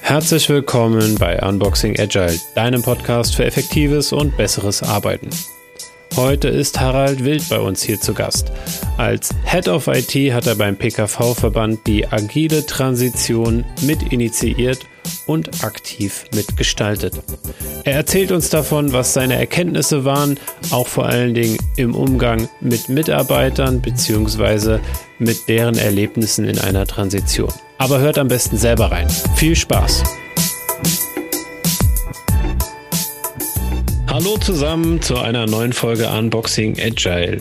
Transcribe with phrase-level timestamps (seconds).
[0.00, 5.30] Herzlich willkommen bei Unboxing Agile, deinem Podcast für effektives und besseres Arbeiten.
[6.16, 8.52] Heute ist Harald Wild bei uns hier zu Gast.
[8.98, 14.80] Als Head of IT hat er beim PKV-Verband die agile Transition mit initiiert
[15.26, 17.14] und aktiv mitgestaltet.
[17.84, 20.38] Er erzählt uns davon, was seine Erkenntnisse waren,
[20.70, 24.80] auch vor allen Dingen im Umgang mit Mitarbeitern bzw.
[25.18, 27.52] mit deren Erlebnissen in einer Transition.
[27.78, 29.08] Aber hört am besten selber rein.
[29.34, 30.02] Viel Spaß!
[34.12, 37.40] Hallo zusammen zu einer neuen Folge Unboxing Agile.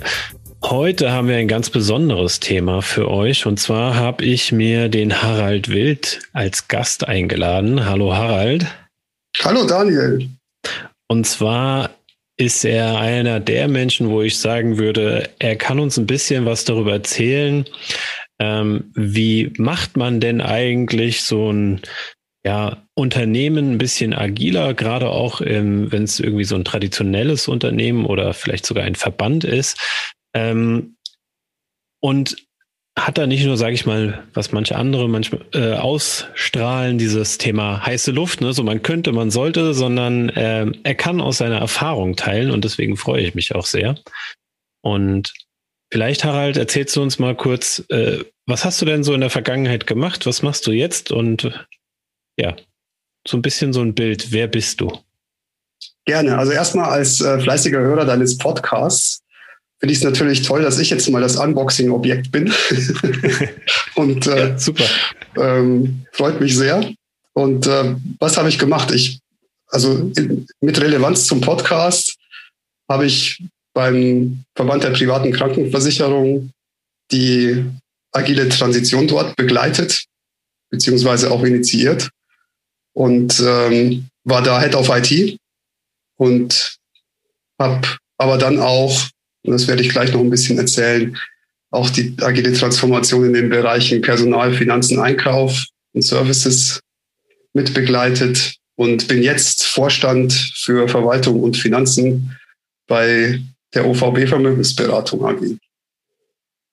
[0.63, 5.21] Heute haben wir ein ganz besonderes Thema für euch und zwar habe ich mir den
[5.21, 7.85] Harald Wild als Gast eingeladen.
[7.87, 8.67] Hallo Harald.
[9.43, 10.29] Hallo Daniel.
[11.09, 11.89] Und zwar
[12.37, 16.63] ist er einer der Menschen, wo ich sagen würde, er kann uns ein bisschen was
[16.63, 17.65] darüber erzählen.
[18.39, 21.81] Ähm, wie macht man denn eigentlich so ein
[22.43, 28.33] ja, Unternehmen ein bisschen agiler, gerade auch wenn es irgendwie so ein traditionelles Unternehmen oder
[28.33, 29.79] vielleicht sogar ein Verband ist?
[30.33, 30.95] Ähm,
[32.01, 32.35] und
[32.97, 37.85] hat da nicht nur, sage ich mal, was manche andere manchmal äh, ausstrahlen, dieses Thema
[37.85, 38.53] heiße Luft, ne?
[38.53, 42.97] so man könnte, man sollte, sondern äh, er kann aus seiner Erfahrung teilen und deswegen
[42.97, 43.95] freue ich mich auch sehr.
[44.81, 45.33] Und
[45.91, 49.29] vielleicht, Harald, erzählst du uns mal kurz, äh, was hast du denn so in der
[49.29, 50.25] Vergangenheit gemacht?
[50.25, 51.11] Was machst du jetzt?
[51.11, 51.65] Und
[52.41, 52.55] ja,
[53.27, 54.31] so ein bisschen so ein Bild.
[54.31, 54.91] Wer bist du?
[56.05, 56.37] Gerne.
[56.37, 59.21] Also erstmal als äh, fleißiger Hörer deines Podcasts
[59.79, 62.51] finde ich es natürlich toll, dass ich jetzt mal das Unboxing-Objekt bin.
[63.95, 64.83] und äh, ja, super.
[65.37, 66.91] Ähm, freut mich sehr.
[67.33, 68.91] Und äh, was habe ich gemacht?
[68.91, 69.19] Ich,
[69.67, 72.17] also in, mit Relevanz zum Podcast
[72.89, 76.51] habe ich beim Verband der privaten Krankenversicherung
[77.11, 77.65] die
[78.11, 80.05] agile Transition dort begleitet,
[80.69, 82.09] beziehungsweise auch initiiert
[83.01, 85.35] und ähm, war da Head of IT
[86.17, 86.77] und
[87.57, 87.87] habe
[88.19, 89.09] aber dann auch
[89.43, 91.17] und das werde ich gleich noch ein bisschen erzählen,
[91.71, 96.79] auch die agile Transformation in den Bereichen Personal, Finanzen, Einkauf und Services
[97.53, 102.37] mit begleitet und bin jetzt Vorstand für Verwaltung und Finanzen
[102.85, 103.41] bei
[103.73, 105.57] der OVB Vermögensberatung AG.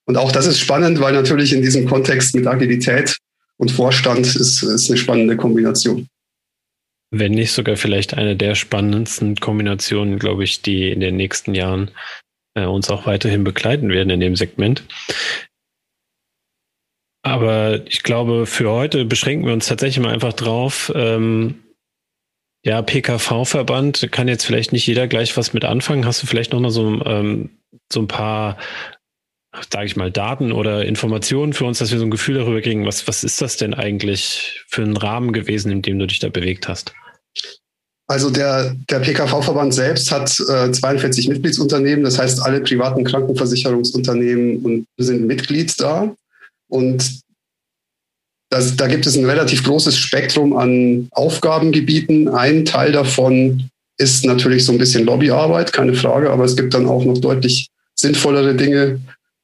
[0.05, 3.17] Und auch das ist spannend, weil natürlich in diesem Kontext mit Agilität
[3.57, 6.07] und Vorstand ist, ist eine spannende Kombination.
[7.11, 11.91] Wenn nicht sogar vielleicht eine der spannendsten Kombinationen, glaube ich, die in den nächsten Jahren
[12.55, 14.85] äh, uns auch weiterhin begleiten werden in dem Segment.
[17.23, 20.93] Aber ich glaube, für heute beschränken wir uns tatsächlich mal einfach drauf.
[20.95, 21.63] Ähm,
[22.65, 26.07] ja, PKV-Verband kann jetzt vielleicht nicht jeder gleich was mit anfangen.
[26.07, 27.59] Hast du vielleicht noch mal so, ähm,
[27.93, 28.57] so ein paar,
[29.73, 32.87] sage ich mal, Daten oder Informationen für uns, dass wir so ein Gefühl darüber kriegen,
[32.87, 36.29] was, was ist das denn eigentlich für ein Rahmen gewesen, in dem du dich da
[36.29, 36.95] bewegt hast?
[38.11, 44.87] Also der, der PKV-Verband selbst hat äh, 42 Mitgliedsunternehmen, das heißt alle privaten Krankenversicherungsunternehmen und
[44.97, 46.15] sind Mitglied da.
[46.69, 47.21] Und
[48.51, 52.29] das, da gibt es ein relativ großes Spektrum an Aufgabengebieten.
[52.29, 56.87] Ein Teil davon ist natürlich so ein bisschen Lobbyarbeit, keine Frage, aber es gibt dann
[56.87, 59.01] auch noch deutlich sinnvollere Dinge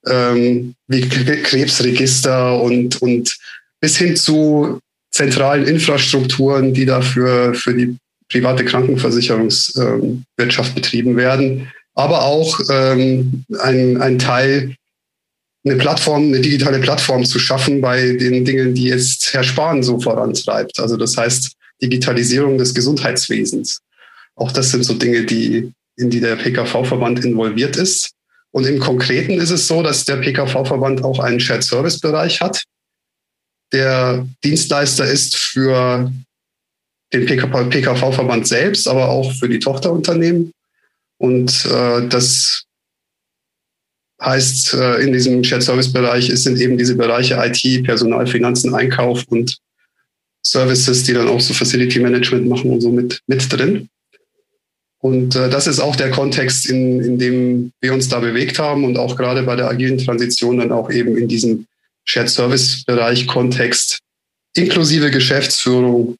[0.09, 3.37] ähm, wie Krebsregister und, und
[3.81, 7.97] bis hin zu zentralen Infrastrukturen, die dafür für die
[8.28, 14.75] private Krankenversicherungswirtschaft ähm, betrieben werden, aber auch ähm, ein, ein Teil,
[15.64, 20.00] eine Plattform, eine digitale Plattform zu schaffen bei den Dingen, die jetzt Herr Spahn so
[20.00, 20.78] vorantreibt.
[20.81, 23.81] Also das heißt Digitalisierung des Gesundheitswesens.
[24.37, 28.10] Auch das sind so Dinge, die, in die der PKV-Verband involviert ist.
[28.54, 32.62] Und im Konkreten ist es so, dass der PKV-Verband auch einen Shared-Service-Bereich hat,
[33.72, 36.12] der Dienstleister ist für
[37.12, 40.53] den PKV-Verband selbst, aber auch für die Tochterunternehmen.
[41.19, 42.62] Und äh, das
[44.23, 49.25] heißt, äh, in diesem Shared Service Bereich sind eben diese Bereiche IT, Personal, Finanzen, Einkauf
[49.31, 49.58] und
[50.46, 53.88] Services, die dann auch so Facility Management machen und so mit, mit drin.
[55.04, 58.84] Und äh, das ist auch der Kontext, in, in dem wir uns da bewegt haben
[58.84, 61.66] und auch gerade bei der agilen Transition dann auch eben in diesem
[62.06, 63.98] Shared Service Bereich Kontext
[64.56, 66.16] inklusive Geschäftsführung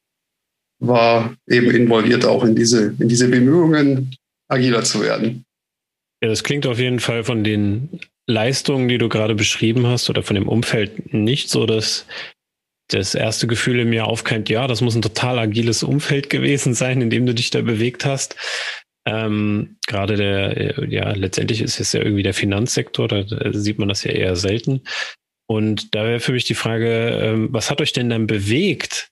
[0.77, 4.15] war eben involviert auch in diese, in diese Bemühungen,
[4.49, 5.45] agiler zu werden.
[6.21, 7.89] Ja, das klingt auf jeden Fall von den
[8.27, 12.05] Leistungen, die du gerade beschrieben hast, oder von dem Umfeld nicht so, dass
[12.89, 17.01] das erste Gefühl in mir aufkeimt, ja, das muss ein total agiles Umfeld gewesen sein,
[17.01, 18.35] in dem du dich da bewegt hast.
[19.07, 23.23] Ähm, gerade der, ja, letztendlich ist es ja irgendwie der Finanzsektor, da,
[23.53, 24.81] sieht man das ja eher selten.
[25.47, 29.09] Und da wäre für mich die Frage, ähm, was hat euch denn dann bewegt,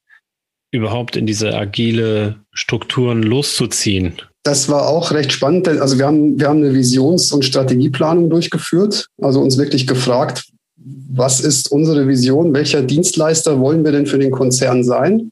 [0.71, 4.19] überhaupt in diese agile Strukturen loszuziehen?
[4.43, 5.67] Das war auch recht spannend.
[5.67, 10.49] Also wir haben, wir haben eine Visions- und Strategieplanung durchgeführt, also uns wirklich gefragt,
[10.85, 15.29] was ist unsere Vision, welcher Dienstleister wollen wir denn für den Konzern sein?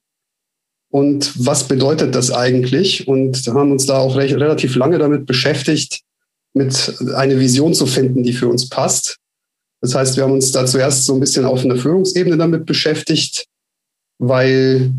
[0.89, 3.07] Und was bedeutet das eigentlich?
[3.07, 6.01] Und haben uns da auch recht, relativ lange damit beschäftigt,
[6.53, 9.17] mit eine Vision zu finden, die für uns passt.
[9.81, 13.45] Das heißt, wir haben uns da zuerst so ein bisschen auf einer Führungsebene damit beschäftigt,
[14.19, 14.91] weil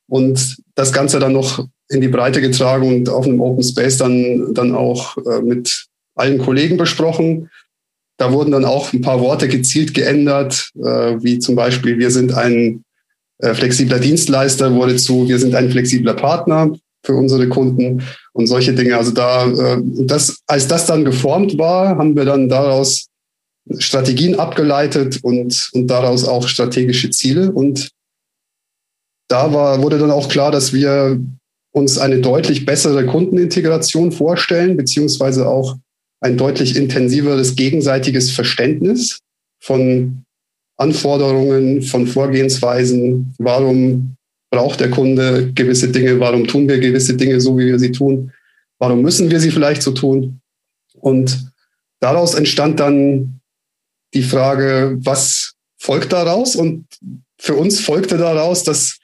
[0.08, 4.54] und das Ganze dann noch in die Breite getragen und auf einem Open Space dann,
[4.54, 7.50] dann auch äh, mit allen Kollegen besprochen.
[8.16, 12.32] Da wurden dann auch ein paar Worte gezielt geändert, äh, wie zum Beispiel, wir sind
[12.32, 12.84] ein
[13.38, 16.72] äh, flexibler Dienstleister, wurde zu, wir sind ein flexibler Partner
[17.04, 18.02] für unsere Kunden
[18.32, 18.96] und solche Dinge.
[18.96, 23.08] Also da, das, als das dann geformt war, haben wir dann daraus
[23.78, 27.52] Strategien abgeleitet und, und daraus auch strategische Ziele.
[27.52, 27.90] Und
[29.28, 31.20] da war, wurde dann auch klar, dass wir
[31.72, 35.76] uns eine deutlich bessere Kundenintegration vorstellen, beziehungsweise auch
[36.20, 39.20] ein deutlich intensiveres gegenseitiges Verständnis
[39.60, 40.24] von
[40.76, 43.34] Anforderungen, von Vorgehensweisen.
[43.38, 44.16] Warum
[44.50, 46.20] braucht der Kunde gewisse Dinge?
[46.20, 48.32] Warum tun wir gewisse Dinge so, wie wir sie tun?
[48.78, 50.40] Warum müssen wir sie vielleicht so tun?
[50.94, 51.50] Und
[52.00, 53.40] daraus entstand dann
[54.14, 56.56] die Frage, was folgt daraus?
[56.56, 56.86] Und
[57.38, 58.98] für uns folgte daraus, dass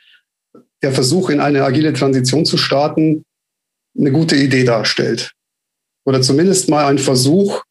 [0.82, 3.24] der Versuch, in eine agile Transition zu starten,
[3.98, 5.32] eine gute Idee darstellt.
[6.04, 7.62] Oder zumindest mal ein Versuch,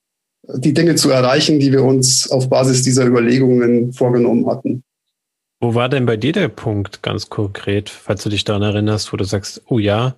[0.56, 4.84] die Dinge zu erreichen, die wir uns auf Basis dieser Überlegungen vorgenommen hatten.
[5.60, 9.18] Wo war denn bei dir der Punkt ganz konkret, falls du dich daran erinnerst, wo
[9.18, 10.16] du sagst, oh ja,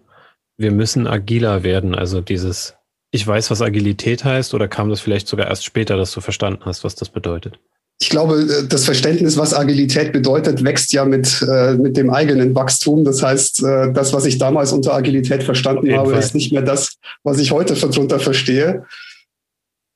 [0.58, 1.96] wir müssen agiler werden?
[1.96, 2.76] Also dieses,
[3.12, 6.62] ich weiß, was Agilität heißt, oder kam das vielleicht sogar erst später, dass du verstanden
[6.66, 7.60] hast, was das bedeutet?
[8.02, 12.56] ich glaube, äh, das Verständnis, was Agilität bedeutet, wächst ja mit, äh, mit dem eigenen
[12.56, 13.04] Wachstum.
[13.04, 16.20] Das heißt, äh, das, was ich damals unter Agilität verstanden habe, Fall.
[16.20, 18.86] ist nicht mehr das, was ich heute darunter verstehe.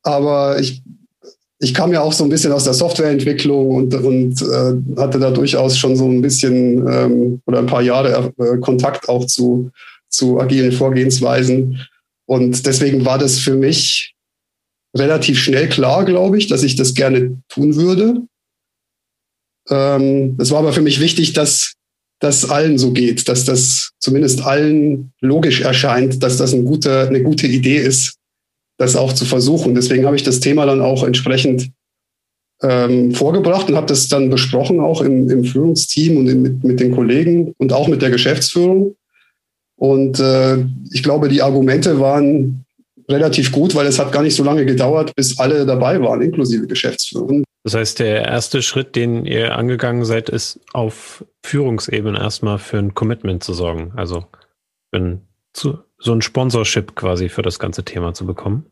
[0.03, 0.83] Aber ich,
[1.59, 5.31] ich kam ja auch so ein bisschen aus der Softwareentwicklung und, und äh, hatte da
[5.31, 9.71] durchaus schon so ein bisschen ähm, oder ein paar Jahre äh, Kontakt auch zu,
[10.09, 11.79] zu agilen Vorgehensweisen.
[12.25, 14.15] Und deswegen war das für mich
[14.95, 18.21] relativ schnell klar, glaube ich, dass ich das gerne tun würde.
[19.69, 21.73] Ähm, es war aber für mich wichtig, dass
[22.19, 27.21] das allen so geht, dass das zumindest allen logisch erscheint, dass das eine gute, eine
[27.21, 28.15] gute Idee ist,
[28.77, 29.75] das auch zu versuchen.
[29.75, 31.71] Deswegen habe ich das Thema dann auch entsprechend
[32.61, 36.79] ähm, vorgebracht und habe das dann besprochen, auch im, im Führungsteam und in, mit, mit
[36.79, 38.95] den Kollegen und auch mit der Geschäftsführung.
[39.83, 42.63] Und äh, ich glaube, die Argumente waren
[43.09, 46.67] relativ gut, weil es hat gar nicht so lange gedauert, bis alle dabei waren, inklusive
[46.67, 47.43] Geschäftsführung.
[47.65, 52.93] Das heißt, der erste Schritt, den ihr angegangen seid, ist auf Führungsebene erstmal für ein
[52.93, 53.91] Commitment zu sorgen.
[53.97, 54.23] Also
[54.93, 55.19] ein,
[55.51, 58.65] zu, so ein Sponsorship quasi für das ganze Thema zu bekommen.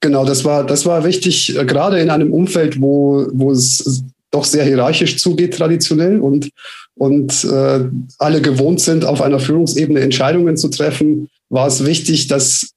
[0.00, 4.44] Genau, das war, das war wichtig, äh, gerade in einem Umfeld, wo, wo es doch
[4.44, 6.50] sehr hierarchisch zugeht traditionell und,
[6.94, 7.80] und äh,
[8.18, 12.70] alle gewohnt sind, auf einer Führungsebene Entscheidungen zu treffen, war es wichtig, dass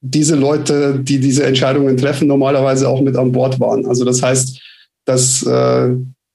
[0.00, 3.86] diese Leute, die diese Entscheidungen treffen, normalerweise auch mit an Bord waren.
[3.86, 4.60] Also das heißt,
[5.04, 5.90] dass äh,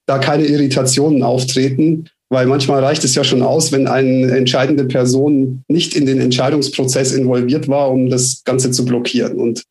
[0.06, 5.64] da keine Irritationen auftreten, weil manchmal reicht es ja schon aus, wenn eine entscheidende Person
[5.68, 9.38] nicht in den Entscheidungsprozess involviert war, um das Ganze zu blockieren.
[9.38, 9.64] Und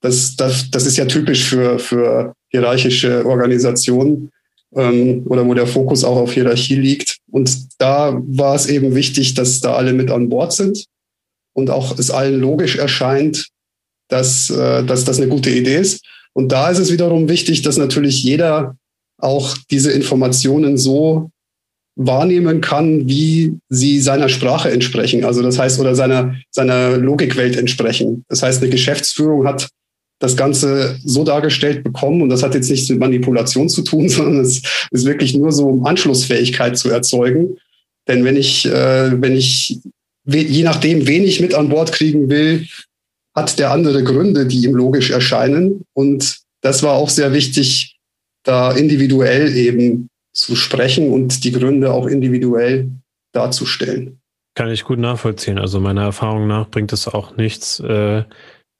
[0.00, 4.30] das, das, das ist ja typisch für, für hierarchische Organisationen
[4.74, 7.18] ähm, oder wo der Fokus auch auf Hierarchie liegt.
[7.30, 10.84] Und da war es eben wichtig, dass da alle mit an Bord sind
[11.54, 13.48] und auch es allen logisch erscheint,
[14.08, 16.04] dass, äh, dass das eine gute Idee ist.
[16.32, 18.76] Und da ist es wiederum wichtig, dass natürlich jeder
[19.20, 21.30] auch diese Informationen so
[21.96, 25.24] wahrnehmen kann, wie sie seiner Sprache entsprechen.
[25.24, 28.24] Also das heißt, oder seiner, seiner Logikwelt entsprechen.
[28.28, 29.68] Das heißt, eine Geschäftsführung hat
[30.18, 34.40] das Ganze so dargestellt bekommen und das hat jetzt nichts mit Manipulation zu tun, sondern
[34.40, 37.56] es ist wirklich nur so, um Anschlussfähigkeit zu erzeugen.
[38.08, 39.80] Denn wenn ich, äh, wenn ich
[40.24, 42.66] je nachdem, wen ich mit an Bord kriegen will,
[43.34, 45.84] hat der andere Gründe, die ihm logisch erscheinen.
[45.94, 47.98] Und das war auch sehr wichtig,
[48.42, 52.90] da individuell eben zu sprechen und die Gründe auch individuell
[53.32, 54.20] darzustellen.
[54.54, 55.58] Kann ich gut nachvollziehen.
[55.58, 58.24] Also meiner Erfahrung nach bringt es auch nichts, äh,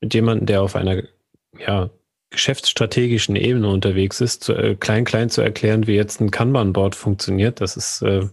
[0.01, 1.03] mit jemandem, der auf einer
[1.59, 1.91] ja,
[2.31, 7.61] geschäftsstrategischen Ebene unterwegs ist, zu, äh, klein, klein zu erklären, wie jetzt ein Kanban-Board funktioniert,
[7.61, 8.29] das ist äh,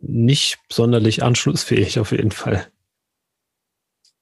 [0.00, 2.66] nicht sonderlich anschlussfähig auf jeden Fall.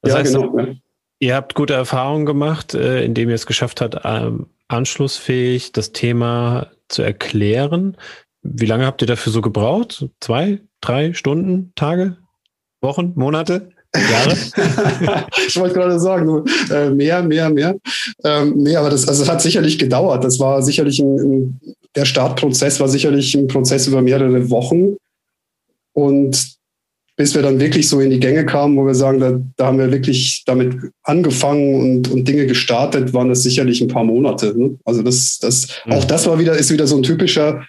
[0.02, 0.74] Das ja, heißt, genau.
[1.20, 6.70] Ihr habt gute Erfahrungen gemacht, äh, indem ihr es geschafft habt, ähm, anschlussfähig das Thema
[6.88, 7.96] zu erklären.
[8.42, 10.06] Wie lange habt ihr dafür so gebraucht?
[10.20, 12.18] Zwei, drei Stunden, Tage,
[12.80, 13.72] Wochen, Monate?
[13.94, 14.36] Jahre?
[15.46, 17.76] ich wollte gerade sagen, äh, mehr, mehr, mehr.
[18.24, 20.24] Ähm, nee, aber das, also das hat sicherlich gedauert.
[20.24, 21.60] Das war sicherlich ein, ein,
[21.94, 24.96] der Startprozess war sicherlich ein Prozess über mehrere Wochen.
[25.92, 26.58] Und
[27.16, 29.78] bis wir dann wirklich so in die Gänge kamen, wo wir sagen, da, da haben
[29.78, 34.56] wir wirklich damit angefangen und, und Dinge gestartet, waren das sicherlich ein paar Monate.
[34.56, 34.78] Ne?
[34.84, 35.94] Also das, das, mhm.
[35.94, 37.64] auch das war wieder, ist wieder so ein typischer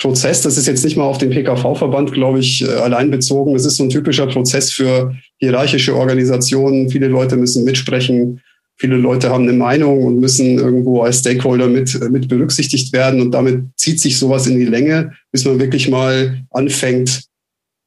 [0.00, 0.42] Prozess.
[0.42, 3.52] Das ist jetzt nicht mal auf den PKV-Verband, glaube ich, äh, allein bezogen.
[3.54, 6.88] Das ist so ein typischer Prozess für hierarchische Organisationen.
[6.88, 8.40] Viele Leute müssen mitsprechen.
[8.78, 13.20] Viele Leute haben eine Meinung und müssen irgendwo als Stakeholder mit, mit berücksichtigt werden.
[13.20, 17.24] Und damit zieht sich sowas in die Länge, bis man wirklich mal anfängt,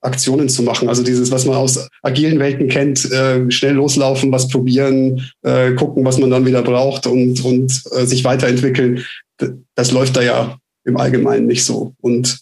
[0.01, 0.87] Aktionen zu machen.
[0.87, 6.05] Also dieses, was man aus agilen Welten kennt, äh, schnell loslaufen, was probieren, äh, gucken,
[6.05, 9.03] was man dann wieder braucht und, und äh, sich weiterentwickeln.
[9.73, 11.95] Das läuft da ja im Allgemeinen nicht so.
[12.01, 12.39] Und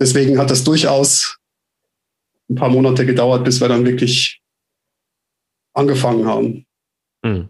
[0.00, 1.38] deswegen hat das durchaus
[2.50, 4.42] ein paar Monate gedauert, bis wir dann wirklich
[5.74, 6.66] angefangen haben.
[7.24, 7.48] Hm.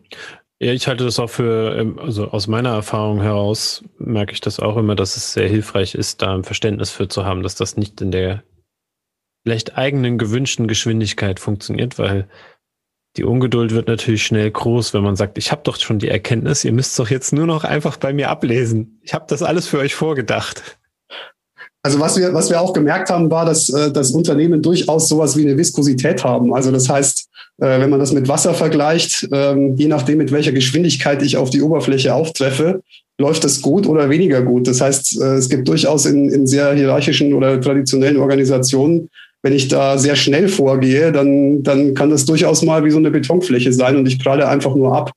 [0.60, 4.58] Ja, ich halte das auch für, ähm, also aus meiner Erfahrung heraus merke ich das
[4.58, 7.76] auch immer, dass es sehr hilfreich ist, da ein Verständnis für zu haben, dass das
[7.76, 8.42] nicht in der
[9.44, 12.28] vielleicht eigenen gewünschten Geschwindigkeit funktioniert, weil
[13.18, 16.64] die Ungeduld wird natürlich schnell groß, wenn man sagt, ich habe doch schon die Erkenntnis,
[16.64, 19.00] ihr müsst doch jetzt nur noch einfach bei mir ablesen.
[19.02, 20.78] Ich habe das alles für euch vorgedacht.
[21.82, 25.36] Also was wir, was wir auch gemerkt haben, war, dass äh, das Unternehmen durchaus sowas
[25.36, 26.54] wie eine Viskosität haben.
[26.54, 30.52] Also das heißt, äh, wenn man das mit Wasser vergleicht, äh, je nachdem, mit welcher
[30.52, 32.82] Geschwindigkeit ich auf die Oberfläche auftreffe,
[33.18, 34.68] läuft das gut oder weniger gut.
[34.68, 39.08] Das heißt, äh, es gibt durchaus in, in sehr hierarchischen oder traditionellen Organisationen
[39.42, 43.10] wenn ich da sehr schnell vorgehe, dann, dann kann das durchaus mal wie so eine
[43.10, 45.12] Betonfläche sein und ich pralle einfach nur ab.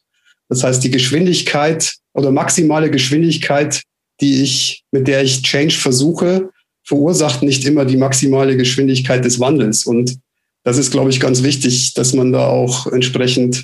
[0.49, 3.83] Das heißt, die Geschwindigkeit oder maximale Geschwindigkeit,
[4.19, 6.49] die ich, mit der ich Change versuche,
[6.83, 9.85] verursacht nicht immer die maximale Geschwindigkeit des Wandels.
[9.85, 10.17] Und
[10.63, 13.63] das ist, glaube ich, ganz wichtig, dass man da auch entsprechend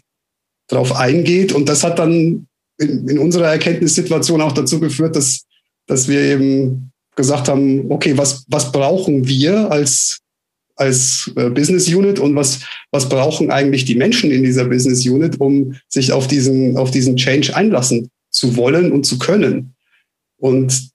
[0.67, 1.51] drauf eingeht.
[1.51, 2.47] Und das hat dann
[2.79, 5.45] in, in unserer Erkenntnissituation auch dazu geführt, dass,
[5.85, 10.19] dass wir eben gesagt haben, okay, was, was brauchen wir als
[10.77, 15.39] als äh, Business Unit und was, was brauchen eigentlich die Menschen in dieser Business Unit,
[15.39, 19.73] um sich auf diesen, auf diesen Change einlassen zu wollen und zu können.
[20.37, 20.89] Und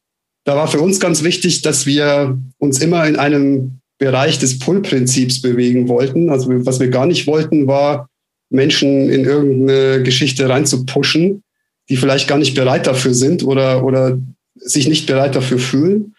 [0.45, 5.43] da war für uns ganz wichtig, dass wir uns immer in einem Bereich des Pull-Prinzips
[5.43, 6.31] bewegen wollten.
[6.31, 8.09] Also was wir gar nicht wollten, war,
[8.51, 11.43] Menschen in irgendeine Geschichte reinzupushen,
[11.89, 14.19] die vielleicht gar nicht bereit dafür sind oder, oder
[14.55, 16.15] sich nicht bereit dafür fühlen,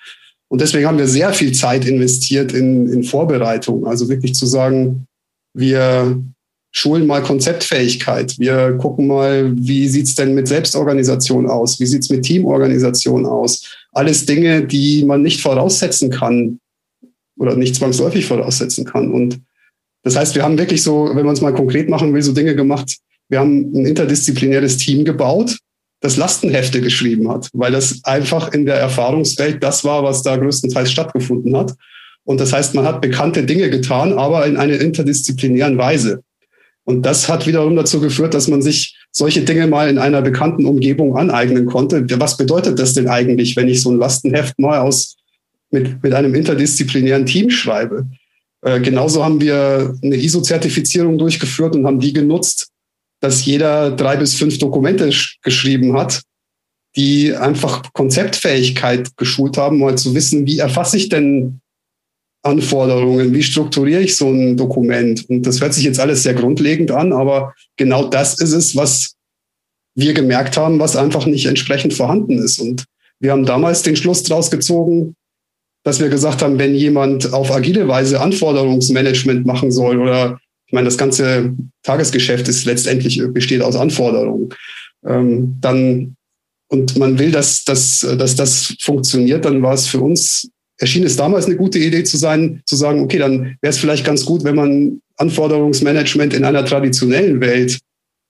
[0.54, 3.88] und deswegen haben wir sehr viel Zeit investiert in, in Vorbereitung.
[3.88, 5.08] Also wirklich zu sagen,
[5.56, 6.22] wir
[6.70, 8.38] schulen mal Konzeptfähigkeit.
[8.38, 11.80] Wir gucken mal, wie sieht's denn mit Selbstorganisation aus?
[11.80, 13.66] Wie sieht's mit Teamorganisation aus?
[13.94, 16.60] Alles Dinge, die man nicht voraussetzen kann
[17.36, 19.12] oder nicht zwangsläufig voraussetzen kann.
[19.12, 19.40] Und
[20.04, 22.56] das heißt, wir haben wirklich so, wenn man es mal konkret machen will, so Dinge
[22.56, 23.00] gemacht.
[23.28, 25.58] Wir haben ein interdisziplinäres Team gebaut,
[26.04, 30.92] das Lastenhefte geschrieben hat, weil das einfach in der Erfahrungswelt das war, was da größtenteils
[30.92, 31.74] stattgefunden hat.
[32.26, 36.22] Und das heißt, man hat bekannte Dinge getan, aber in einer interdisziplinären Weise.
[36.84, 40.66] Und das hat wiederum dazu geführt, dass man sich solche Dinge mal in einer bekannten
[40.66, 42.06] Umgebung aneignen konnte.
[42.20, 45.16] Was bedeutet das denn eigentlich, wenn ich so ein Lastenheft mal aus,
[45.72, 48.08] mit, mit einem interdisziplinären Team schreibe?
[48.62, 52.73] Äh, genauso haben wir eine ISO-Zertifizierung durchgeführt und haben die genutzt,
[53.24, 55.10] dass jeder drei bis fünf Dokumente
[55.42, 56.24] geschrieben hat,
[56.98, 61.62] die einfach Konzeptfähigkeit geschult haben, mal zu wissen, wie erfasse ich denn
[62.44, 65.30] Anforderungen, wie strukturiere ich so ein Dokument.
[65.30, 69.16] Und das hört sich jetzt alles sehr grundlegend an, aber genau das ist es, was
[69.96, 72.60] wir gemerkt haben, was einfach nicht entsprechend vorhanden ist.
[72.60, 72.84] Und
[73.22, 75.16] wir haben damals den Schluss daraus gezogen,
[75.86, 80.40] dass wir gesagt haben, wenn jemand auf agile Weise Anforderungsmanagement machen soll oder
[80.74, 81.54] ich meine, das ganze
[81.84, 84.50] Tagesgeschäft ist letztendlich besteht aus Anforderungen.
[85.06, 86.16] Ähm, dann
[86.68, 90.50] und man will, dass, dass, dass das funktioniert, dann war es für uns,
[90.80, 94.04] erschien es damals eine gute Idee zu sein, zu sagen, okay, dann wäre es vielleicht
[94.04, 97.78] ganz gut, wenn man Anforderungsmanagement in einer traditionellen Welt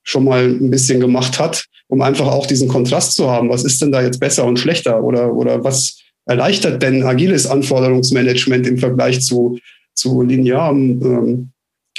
[0.04, 3.48] schon mal ein bisschen gemacht hat, um einfach auch diesen Kontrast zu haben.
[3.48, 5.02] Was ist denn da jetzt besser und schlechter?
[5.02, 9.60] Oder, oder was erleichtert denn agiles Anforderungsmanagement im Vergleich zu,
[9.94, 11.53] zu linearem ähm,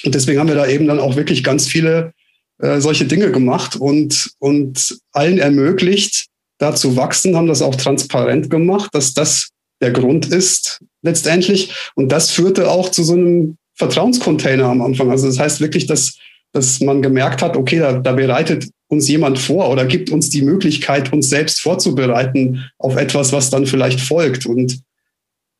[0.04, 2.12] und deswegen haben wir da eben dann auch wirklich ganz viele
[2.58, 6.26] äh, solche Dinge gemacht und, und allen ermöglicht,
[6.58, 11.74] da zu wachsen, haben das auch transparent gemacht, dass das der Grund ist letztendlich.
[11.94, 15.10] Und das führte auch zu so einem Vertrauenscontainer am Anfang.
[15.10, 16.16] Also das heißt wirklich, dass,
[16.52, 20.42] dass man gemerkt hat, okay, da, da bereitet uns jemand vor oder gibt uns die
[20.42, 24.46] Möglichkeit, uns selbst vorzubereiten auf etwas, was dann vielleicht folgt.
[24.46, 24.80] Und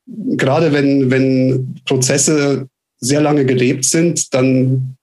[0.07, 2.69] gerade wenn, wenn Prozesse
[3.05, 4.97] sehr lange gelebt sind, dann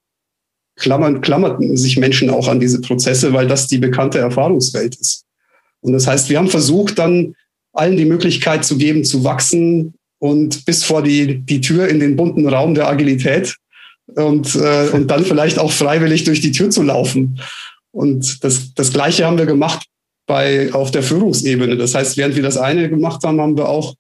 [0.75, 5.25] klammern, klammerten sich Menschen auch an diese Prozesse, weil das die bekannte Erfahrungswelt ist.
[5.81, 7.36] Und das heißt, wir haben versucht, dann
[7.74, 12.15] allen die Möglichkeit zu geben, zu wachsen und bis vor die, die Tür in den
[12.15, 13.55] bunten Raum der Agilität
[14.15, 17.39] und, äh, und dann vielleicht auch freiwillig durch die Tür zu laufen.
[17.91, 19.86] Und das, das Gleiche haben wir gemacht
[20.27, 21.77] bei, auf der Führungsebene.
[21.77, 23.96] Das heißt, während wir das eine gemacht haben, haben wir auch,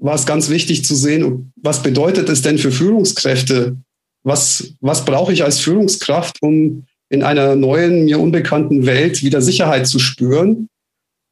[0.00, 3.76] war es ganz wichtig zu sehen, was bedeutet es denn für Führungskräfte?
[4.22, 9.86] Was, was brauche ich als Führungskraft, um in einer neuen, mir unbekannten Welt wieder Sicherheit
[9.86, 10.68] zu spüren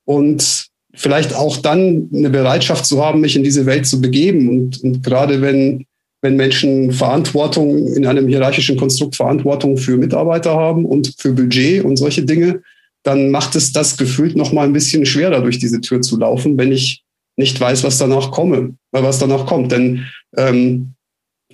[0.05, 4.49] und vielleicht auch dann eine Bereitschaft zu haben, mich in diese Welt zu begeben.
[4.49, 5.85] Und, und gerade wenn,
[6.23, 11.97] wenn Menschen Verantwortung in einem hierarchischen Konstrukt Verantwortung für Mitarbeiter haben und für Budget und
[11.97, 12.63] solche Dinge,
[13.05, 16.59] dann macht es das gefühlt noch mal ein bisschen schwerer, durch diese Tür zu laufen,
[16.59, 17.05] wenn ich
[17.39, 19.73] nicht weiß, was danach komme, äh, was danach kommt.
[19.73, 20.05] Denn
[20.37, 20.95] ähm,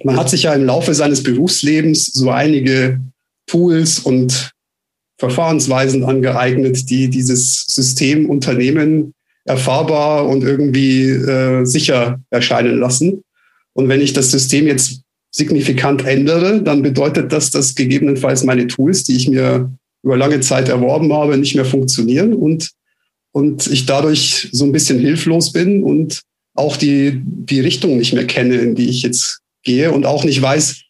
[0.03, 3.01] man hat sich ja im Laufe seines Berufslebens so einige
[3.47, 4.51] Tools und
[5.19, 9.15] Verfahrensweisen angeeignet, die dieses System Unternehmen
[9.45, 13.23] erfahrbar und irgendwie äh, sicher erscheinen lassen.
[13.75, 19.05] Und wenn ich das System jetzt signifikant ändere, dann bedeutet das, dass gegebenenfalls meine Tools,
[19.05, 19.71] die ich mir
[20.03, 22.71] über lange Zeit erworben habe, nicht mehr funktionieren und,
[23.35, 26.23] und ich dadurch so ein bisschen hilflos bin und
[26.55, 30.41] auch die, die Richtung nicht mehr kenne, in die ich jetzt gehe und auch nicht
[30.41, 30.83] weiß,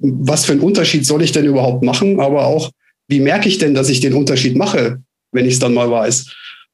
[0.00, 2.72] was für einen Unterschied soll ich denn überhaupt machen, aber auch,
[3.06, 5.00] wie merke ich denn, dass ich den Unterschied mache,
[5.30, 6.26] wenn ich es dann mal weiß.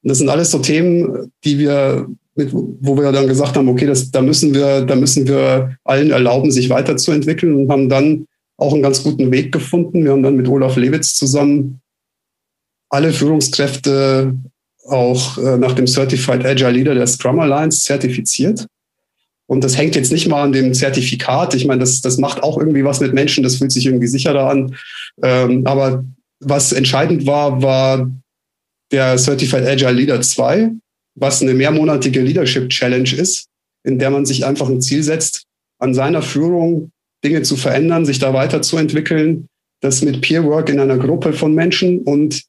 [0.03, 3.87] Und das sind alles so Themen, die wir, mit, wo wir dann gesagt haben, okay,
[3.87, 8.73] das, da müssen wir, da müssen wir allen erlauben, sich weiterzuentwickeln und haben dann auch
[8.73, 10.05] einen ganz guten Weg gefunden.
[10.05, 11.81] Wir haben dann mit Olaf Lewitz zusammen
[12.89, 14.35] alle Führungskräfte
[14.89, 18.67] auch äh, nach dem Certified Agile Leader der Scrum Alliance zertifiziert.
[19.47, 21.55] Und das hängt jetzt nicht mal an dem Zertifikat.
[21.55, 24.51] Ich meine, das, das macht auch irgendwie was mit Menschen, das fühlt sich irgendwie sicherer
[24.51, 24.77] an.
[25.23, 26.05] Ähm, aber
[26.41, 28.11] was entscheidend war, war
[28.93, 30.73] der Certified Agile Leader 2,
[31.15, 33.47] was eine mehrmonatige Leadership Challenge ist,
[33.85, 35.45] in der man sich einfach ein Ziel setzt,
[35.79, 36.91] an seiner Führung
[37.25, 39.49] Dinge zu verändern, sich da weiterzuentwickeln,
[39.81, 42.45] das mit Peerwork in einer Gruppe von Menschen und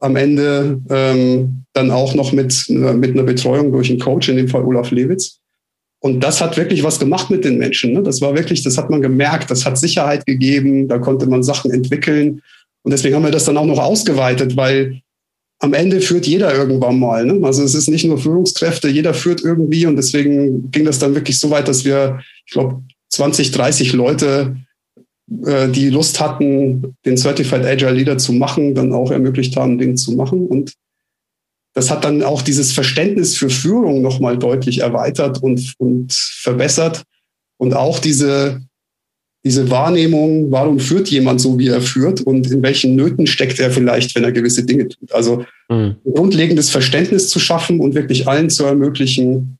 [0.00, 4.48] am Ende ähm, dann auch noch mit, mit einer Betreuung durch einen Coach, in dem
[4.48, 5.38] Fall Olaf Lewitz.
[6.02, 7.92] Und das hat wirklich was gemacht mit den Menschen.
[7.92, 8.02] Ne?
[8.02, 11.70] Das war wirklich, das hat man gemerkt, das hat Sicherheit gegeben, da konnte man Sachen
[11.70, 12.42] entwickeln.
[12.82, 15.02] Und deswegen haben wir das dann auch noch ausgeweitet, weil
[15.58, 17.26] am Ende führt jeder irgendwann mal.
[17.26, 17.46] Ne?
[17.46, 21.38] Also es ist nicht nur Führungskräfte, jeder führt irgendwie und deswegen ging das dann wirklich
[21.38, 24.69] so weit, dass wir, ich glaube, 20, 30 Leute, äh,
[25.30, 30.12] die Lust hatten, den Certified Agile Leader zu machen, dann auch ermöglicht haben, den zu
[30.12, 30.46] machen.
[30.46, 30.74] Und
[31.72, 37.04] das hat dann auch dieses Verständnis für Führung nochmal deutlich erweitert und, und verbessert.
[37.58, 38.60] Und auch diese,
[39.44, 43.70] diese Wahrnehmung, warum führt jemand so, wie er führt und in welchen Nöten steckt er
[43.70, 45.12] vielleicht, wenn er gewisse Dinge tut.
[45.12, 45.96] Also mhm.
[46.04, 49.58] ein grundlegendes Verständnis zu schaffen und wirklich allen zu ermöglichen,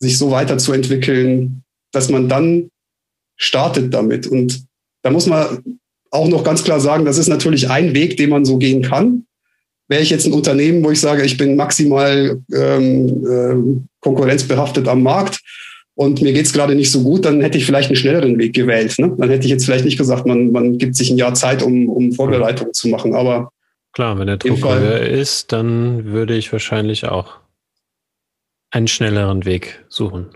[0.00, 2.70] sich so weiterzuentwickeln, dass man dann
[3.36, 4.26] startet damit.
[4.26, 4.67] Und
[5.02, 5.62] da muss man
[6.10, 9.26] auch noch ganz klar sagen, das ist natürlich ein Weg, den man so gehen kann.
[9.88, 15.02] Wäre ich jetzt ein Unternehmen, wo ich sage, ich bin maximal ähm, äh, konkurrenzbehaftet am
[15.02, 15.40] Markt,
[15.98, 18.96] und mir geht's gerade nicht so gut, dann hätte ich vielleicht einen schnelleren Weg gewählt.
[19.00, 19.16] Ne?
[19.18, 21.88] Dann hätte ich jetzt vielleicht nicht gesagt, man, man gibt sich ein Jahr Zeit, um,
[21.88, 23.16] um Vorbereitungen zu machen.
[23.16, 23.50] Aber
[23.92, 27.40] klar, wenn der Druck höher ist, dann würde ich wahrscheinlich auch
[28.70, 30.28] einen schnelleren Weg suchen.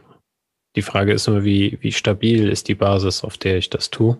[0.75, 4.19] Die Frage ist nur, wie, wie stabil ist die Basis, auf der ich das tue?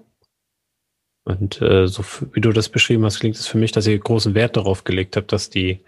[1.25, 4.35] Und äh, so wie du das beschrieben hast, klingt es für mich, dass ihr großen
[4.35, 5.85] Wert darauf gelegt habt, dass die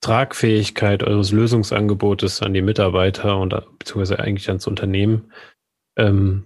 [0.00, 5.32] Tragfähigkeit eures Lösungsangebotes an die Mitarbeiter und beziehungsweise eigentlich ans Unternehmen
[5.96, 6.44] ähm,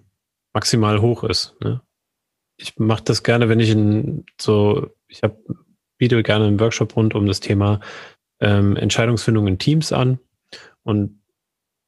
[0.55, 1.57] maximal hoch ist.
[1.61, 1.81] Ne?
[2.57, 5.39] Ich mache das gerne, wenn ich in so, ich habe
[5.99, 7.81] biete gerne einen Workshop rund um das Thema
[8.41, 10.19] ähm, Entscheidungsfindung in Teams an.
[10.83, 11.23] Und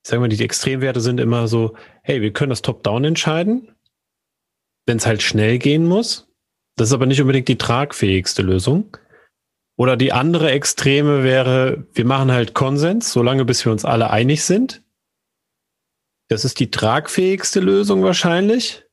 [0.07, 3.74] sagen wir, die Extremwerte sind immer so, hey, wir können das Top-Down entscheiden,
[4.87, 6.29] wenn es halt schnell gehen muss.
[6.77, 8.97] Das ist aber nicht unbedingt die tragfähigste Lösung.
[9.77, 14.45] Oder die andere Extreme wäre, wir machen halt Konsens, solange bis wir uns alle einig
[14.45, 14.83] sind.
[16.29, 18.85] Das ist die tragfähigste Lösung wahrscheinlich.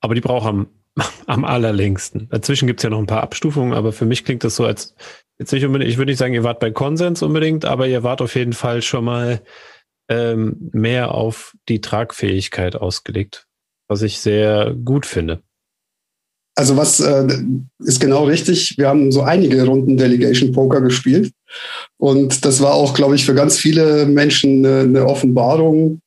[0.00, 0.68] Aber die braucht am
[1.26, 2.28] am allerlängsten.
[2.28, 4.94] Dazwischen gibt es ja noch ein paar Abstufungen, aber für mich klingt das so, als
[5.38, 8.20] jetzt nicht unbedingt, ich würde nicht sagen, ihr wart bei Konsens unbedingt, aber ihr wart
[8.20, 9.42] auf jeden Fall schon mal
[10.08, 13.46] ähm, mehr auf die Tragfähigkeit ausgelegt,
[13.90, 15.42] was ich sehr gut finde.
[16.54, 17.26] Also was äh,
[17.80, 18.78] ist genau richtig.
[18.78, 21.32] Wir haben so einige Runden Delegation Poker gespielt.
[21.98, 26.00] Und das war auch, glaube ich, für ganz viele Menschen eine, eine Offenbarung.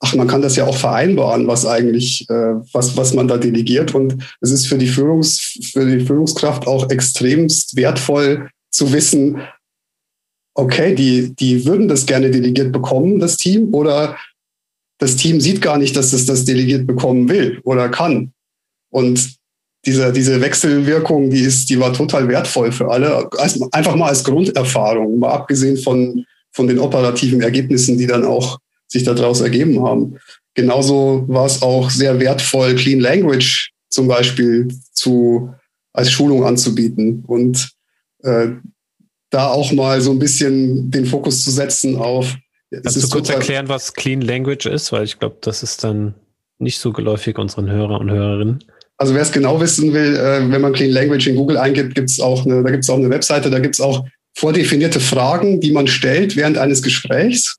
[0.00, 3.94] Ach, man kann das ja auch vereinbaren, was eigentlich, äh, was, was man da delegiert.
[3.94, 5.40] Und es ist für die, Führungs,
[5.72, 9.40] für die Führungskraft auch extremst wertvoll zu wissen,
[10.54, 14.16] okay, die, die würden das gerne delegiert bekommen, das Team, oder
[14.98, 18.32] das Team sieht gar nicht, dass es das delegiert bekommen will oder kann.
[18.90, 19.38] Und
[19.86, 23.28] diese, diese Wechselwirkung, die ist, die war total wertvoll für alle.
[23.72, 28.58] Einfach mal als Grunderfahrung, mal abgesehen von, von den operativen Ergebnissen, die dann auch
[28.88, 30.18] sich daraus ergeben haben.
[30.54, 35.54] Genauso war es auch sehr wertvoll, Clean Language zum Beispiel zu,
[35.92, 37.70] als Schulung anzubieten und
[38.24, 38.48] äh,
[39.30, 42.34] da auch mal so ein bisschen den Fokus zu setzen auf.
[42.70, 44.92] Kannst du kurz erklären, was Clean Language ist?
[44.92, 46.14] Weil ich glaube, das ist dann
[46.58, 48.64] nicht so geläufig unseren Hörer und Hörerinnen.
[48.96, 52.20] Also wer es genau wissen will, äh, wenn man Clean Language in Google eingibt, gibt's
[52.20, 54.04] auch eine, da gibt es auch eine Webseite, da gibt es auch
[54.36, 57.56] vordefinierte Fragen, die man stellt während eines Gesprächs.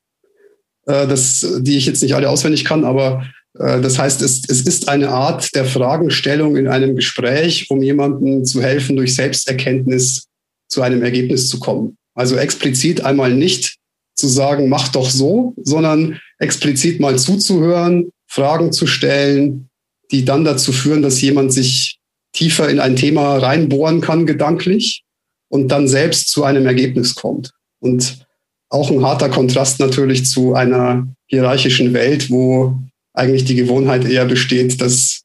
[0.86, 3.26] Äh, das, die ich jetzt nicht alle auswendig kann, aber
[3.58, 8.44] äh, das heißt, es, es ist eine Art der Fragestellung in einem Gespräch, um jemandem
[8.44, 10.26] zu helfen, durch Selbsterkenntnis
[10.68, 11.98] zu einem Ergebnis zu kommen.
[12.16, 13.79] Also explizit einmal nicht
[14.20, 19.70] zu sagen, mach doch so, sondern explizit mal zuzuhören, Fragen zu stellen,
[20.12, 22.00] die dann dazu führen, dass jemand sich
[22.34, 25.04] tiefer in ein Thema reinbohren kann, gedanklich,
[25.50, 27.52] und dann selbst zu einem Ergebnis kommt.
[27.80, 28.26] Und
[28.70, 32.78] auch ein harter Kontrast natürlich zu einer hierarchischen Welt, wo
[33.14, 35.24] eigentlich die Gewohnheit eher besteht, dass,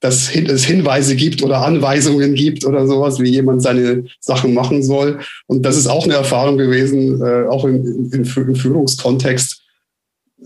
[0.00, 5.20] dass es Hinweise gibt oder Anweisungen gibt oder sowas, wie jemand seine Sachen machen soll.
[5.46, 9.62] Und das ist auch eine Erfahrung gewesen, äh, auch im, im, im Führungskontext,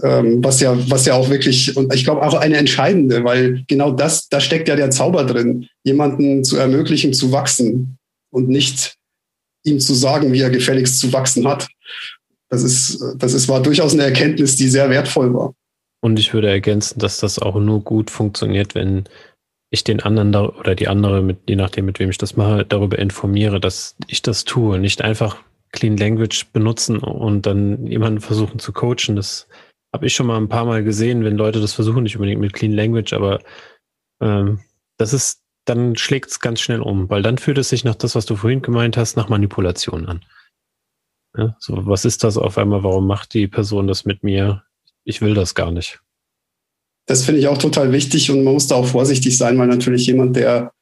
[0.02, 3.90] ähm, was ja, was ja auch wirklich, und ich glaube auch eine entscheidende, weil genau
[3.90, 7.98] das, da steckt ja der Zauber drin, jemanden zu ermöglichen, zu wachsen
[8.30, 8.94] und nicht
[9.64, 11.66] ihm zu sagen, wie er gefälligst zu wachsen hat.
[12.48, 15.54] Das ist, das ist, war durchaus eine Erkenntnis, die sehr wertvoll war.
[16.02, 19.04] Und ich würde ergänzen, dass das auch nur gut funktioniert, wenn
[19.70, 22.64] ich den anderen da, oder die andere, mit, je nachdem, mit wem ich das mache,
[22.64, 24.78] darüber informiere, dass ich das tue.
[24.78, 25.36] Nicht einfach
[25.72, 29.14] Clean Language benutzen und dann jemanden versuchen zu coachen.
[29.14, 29.48] Das
[29.92, 32.52] habe ich schon mal ein paar Mal gesehen, wenn Leute das versuchen, nicht unbedingt mit
[32.52, 33.40] Clean Language, aber
[34.20, 34.60] ähm,
[34.96, 38.16] das ist, dann schlägt es ganz schnell um, weil dann fühlt es sich nach das,
[38.16, 40.24] was du vorhin gemeint hast, nach Manipulation an.
[41.36, 42.82] Ja, so, was ist das auf einmal?
[42.82, 44.64] Warum macht die Person das mit mir?
[45.04, 46.00] Ich will das gar nicht.
[47.06, 50.06] Das finde ich auch total wichtig und man muss da auch vorsichtig sein, weil natürlich
[50.06, 50.72] jemand, der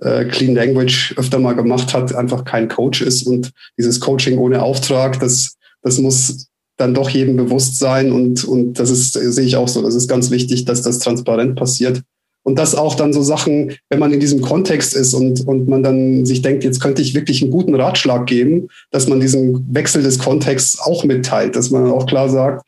[0.00, 4.62] äh, Clean Language öfter mal gemacht hat, einfach kein Coach ist und dieses Coaching ohne
[4.62, 9.56] Auftrag, das, das muss dann doch jedem bewusst sein und, und das ist, sehe ich
[9.56, 12.02] auch so, das ist ganz wichtig, dass das transparent passiert.
[12.42, 15.82] Und dass auch dann so Sachen, wenn man in diesem Kontext ist und, und man
[15.82, 20.04] dann sich denkt, jetzt könnte ich wirklich einen guten Ratschlag geben, dass man diesen Wechsel
[20.04, 22.64] des Kontexts auch mitteilt, dass man auch klar sagt,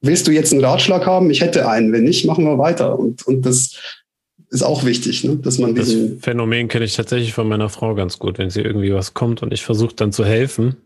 [0.00, 1.30] willst du jetzt einen Ratschlag haben?
[1.30, 1.92] Ich hätte einen.
[1.92, 2.98] Wenn nicht, machen wir weiter.
[2.98, 3.76] Und, und das
[4.50, 5.36] ist auch wichtig, ne?
[5.36, 5.74] dass man.
[5.74, 9.42] Das Phänomen kenne ich tatsächlich von meiner Frau ganz gut, wenn sie irgendwie was kommt
[9.42, 10.76] und ich versuche dann zu helfen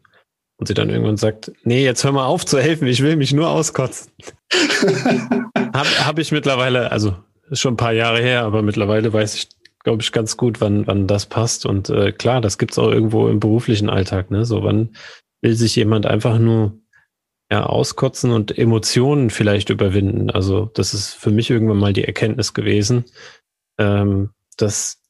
[0.56, 3.32] und sie dann irgendwann sagt, nee, jetzt hör mal auf zu helfen, ich will mich
[3.32, 4.12] nur auskotzen.
[5.72, 7.14] Habe hab ich mittlerweile, also
[7.52, 9.48] schon ein paar Jahre her, aber mittlerweile weiß ich,
[9.84, 11.64] glaube ich, ganz gut, wann, wann das passt.
[11.64, 14.30] Und äh, klar, das gibt's auch irgendwo im beruflichen Alltag.
[14.30, 14.44] Ne?
[14.44, 14.90] So, wann
[15.40, 16.78] will sich jemand einfach nur
[17.50, 20.30] ja, auskotzen und Emotionen vielleicht überwinden.
[20.30, 23.04] Also das ist für mich irgendwann mal die Erkenntnis gewesen,
[23.78, 25.00] ähm, dass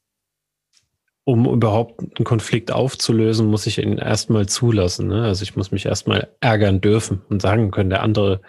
[1.23, 5.07] um überhaupt einen Konflikt aufzulösen, muss ich ihn erstmal zulassen.
[5.07, 5.23] Ne?
[5.23, 8.41] Also ich muss mich erstmal ärgern dürfen und sagen können, der andere,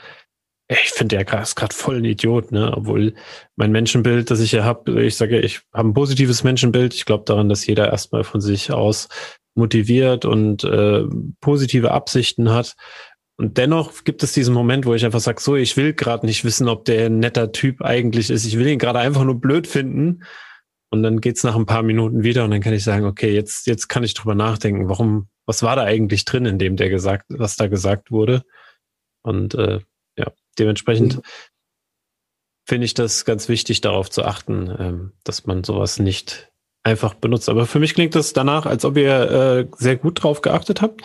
[0.68, 2.72] ey, ich finde, der ist gerade voll ein Idiot, ne?
[2.74, 3.14] Obwohl
[3.56, 6.94] mein Menschenbild, das ich ja habe, ich sage, ich habe ein positives Menschenbild.
[6.94, 9.08] Ich glaube daran, dass jeder erstmal von sich aus
[9.54, 11.04] motiviert und äh,
[11.40, 12.74] positive Absichten hat.
[13.38, 16.44] Und dennoch gibt es diesen Moment, wo ich einfach sage, so, ich will gerade nicht
[16.44, 18.44] wissen, ob der ein netter Typ eigentlich ist.
[18.44, 20.24] Ich will ihn gerade einfach nur blöd finden
[20.90, 23.66] und dann geht's nach ein paar Minuten wieder und dann kann ich sagen, okay, jetzt,
[23.66, 27.24] jetzt kann ich drüber nachdenken, warum, was war da eigentlich drin, in dem der gesagt,
[27.30, 28.44] was da gesagt wurde.
[29.22, 29.80] Und äh,
[30.18, 31.22] ja, dementsprechend mhm.
[32.68, 37.48] finde ich das ganz wichtig, darauf zu achten, ähm, dass man sowas nicht einfach benutzt.
[37.48, 41.02] Aber für mich klingt das danach, als ob ihr äh, sehr gut drauf geachtet habt.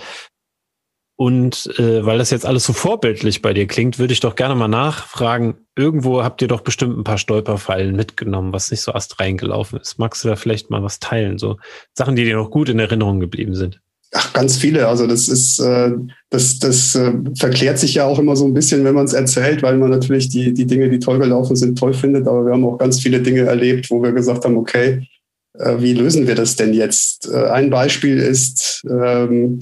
[1.18, 4.54] Und äh, weil das jetzt alles so vorbildlich bei dir klingt, würde ich doch gerne
[4.54, 5.56] mal nachfragen.
[5.76, 9.98] Irgendwo habt ihr doch bestimmt ein paar Stolperfallen mitgenommen, was nicht so astrein gelaufen ist.
[9.98, 11.40] Magst du da vielleicht mal was teilen?
[11.40, 11.58] So
[11.96, 13.82] Sachen, die dir noch gut in Erinnerung geblieben sind.
[14.14, 14.88] Ach, ganz viele.
[14.88, 15.92] Also das ist, äh,
[16.30, 19.64] das, das äh, verklärt sich ja auch immer so ein bisschen, wenn man es erzählt,
[19.64, 22.28] weil man natürlich die, die Dinge, die toll gelaufen sind, toll findet.
[22.28, 25.08] Aber wir haben auch ganz viele Dinge erlebt, wo wir gesagt haben, okay,
[25.56, 27.28] äh, wie lösen wir das denn jetzt?
[27.28, 29.62] Äh, ein Beispiel ist, ähm,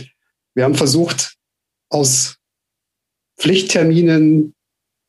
[0.53, 1.35] wir haben versucht,
[1.89, 2.37] aus
[3.37, 4.53] Pflichtterminen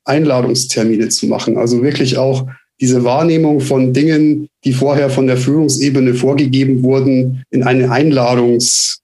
[0.05, 1.57] Einladungstermine zu machen.
[1.57, 2.49] Also wirklich auch
[2.81, 9.01] diese Wahrnehmung von Dingen, die vorher von der Führungsebene vorgegeben wurden, in eine Einladungs,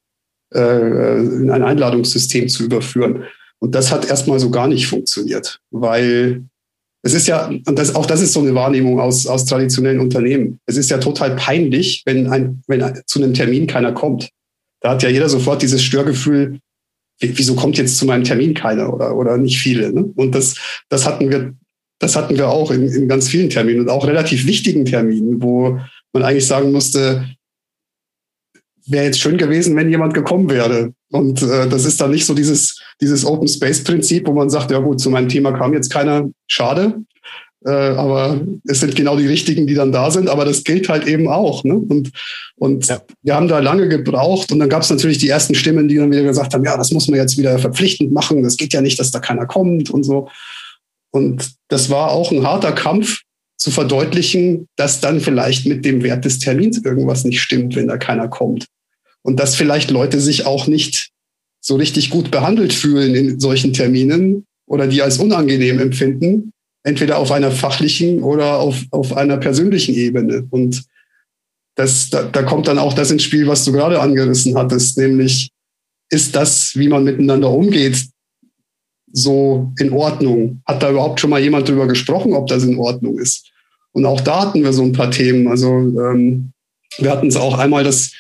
[0.55, 3.25] äh, in ein Einladungssystem zu überführen.
[3.59, 6.45] Und das hat erstmal so gar nicht funktioniert, weil
[7.05, 10.61] es ist ja, und das, auch das ist so eine Wahrnehmung aus, aus traditionellen Unternehmen.
[10.67, 14.31] Es ist ja total peinlich, wenn, ein, wenn zu einem Termin keiner kommt.
[14.81, 16.61] Da hat ja jeder sofort dieses Störgefühl,
[17.23, 19.93] wieso kommt jetzt zu meinem Termin keiner oder, oder nicht viele.
[19.93, 20.11] Ne?
[20.17, 20.57] Und das,
[20.89, 21.55] das hatten wir,
[21.99, 25.79] das hatten wir auch in, in ganz vielen Terminen und auch relativ wichtigen Terminen, wo
[26.13, 27.27] man eigentlich sagen musste,
[28.87, 30.93] wäre jetzt schön gewesen, wenn jemand gekommen wäre.
[31.11, 34.71] Und äh, das ist dann nicht so dieses, dieses Open Space Prinzip, wo man sagt,
[34.71, 37.03] ja gut, zu meinem Thema kam jetzt keiner, schade.
[37.65, 40.29] Äh, aber es sind genau die richtigen, die dann da sind.
[40.29, 41.65] Aber das gilt halt eben auch.
[41.65, 41.75] Ne?
[41.75, 42.11] Und,
[42.57, 43.03] und ja.
[43.23, 44.53] wir haben da lange gebraucht.
[44.53, 46.91] Und dann gab es natürlich die ersten Stimmen, die dann wieder gesagt haben, ja, das
[46.91, 48.43] muss man jetzt wieder verpflichtend machen.
[48.43, 50.29] Das geht ja nicht, dass da keiner kommt und so.
[51.11, 53.21] Und das war auch ein harter Kampf
[53.57, 57.97] zu verdeutlichen, dass dann vielleicht mit dem Wert des Termins irgendwas nicht stimmt, wenn da
[57.97, 58.67] keiner kommt.
[59.23, 61.11] Und dass vielleicht Leute sich auch nicht
[61.61, 66.52] so richtig gut behandelt fühlen in solchen Terminen oder die als unangenehm empfinden,
[66.85, 70.47] entweder auf einer fachlichen oder auf, auf einer persönlichen Ebene.
[70.51, 70.85] Und
[71.77, 75.51] das, da, da kommt dann auch das ins Spiel, was du gerade angerissen hattest, nämlich
[76.11, 78.07] ist das, wie man miteinander umgeht,
[79.13, 80.61] so in Ordnung?
[80.67, 83.51] Hat da überhaupt schon mal jemand drüber gesprochen, ob das in Ordnung ist?
[83.93, 85.49] Und auch da hatten wir so ein paar Themen.
[85.49, 86.53] Also ähm,
[86.99, 88.13] wir hatten es auch einmal das,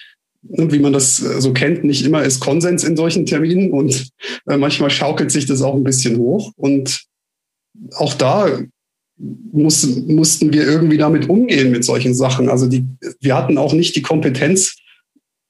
[0.42, 4.10] ne, wie man das so kennt, nicht immer ist Konsens in solchen Terminen und
[4.48, 6.52] äh, manchmal schaukelt sich das auch ein bisschen hoch.
[6.56, 7.04] Und
[7.94, 8.48] auch da
[9.16, 12.48] muss, mussten wir irgendwie damit umgehen mit solchen Sachen.
[12.48, 12.84] Also die,
[13.20, 14.76] wir hatten auch nicht die Kompetenz,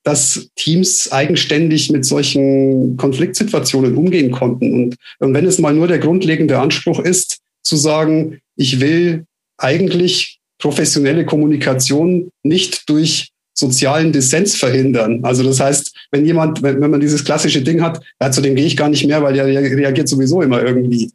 [0.05, 4.73] dass Teams eigenständig mit solchen Konfliktsituationen umgehen konnten.
[4.73, 9.25] Und, und wenn es mal nur der grundlegende Anspruch ist, zu sagen, ich will
[9.59, 15.25] eigentlich professionelle Kommunikation nicht durch sozialen Dissens verhindern.
[15.25, 18.55] Also das heißt, wenn jemand, wenn, wenn man dieses klassische Ding hat, ja, zu dem
[18.55, 21.11] gehe ich gar nicht mehr, weil der reagiert sowieso immer irgendwie.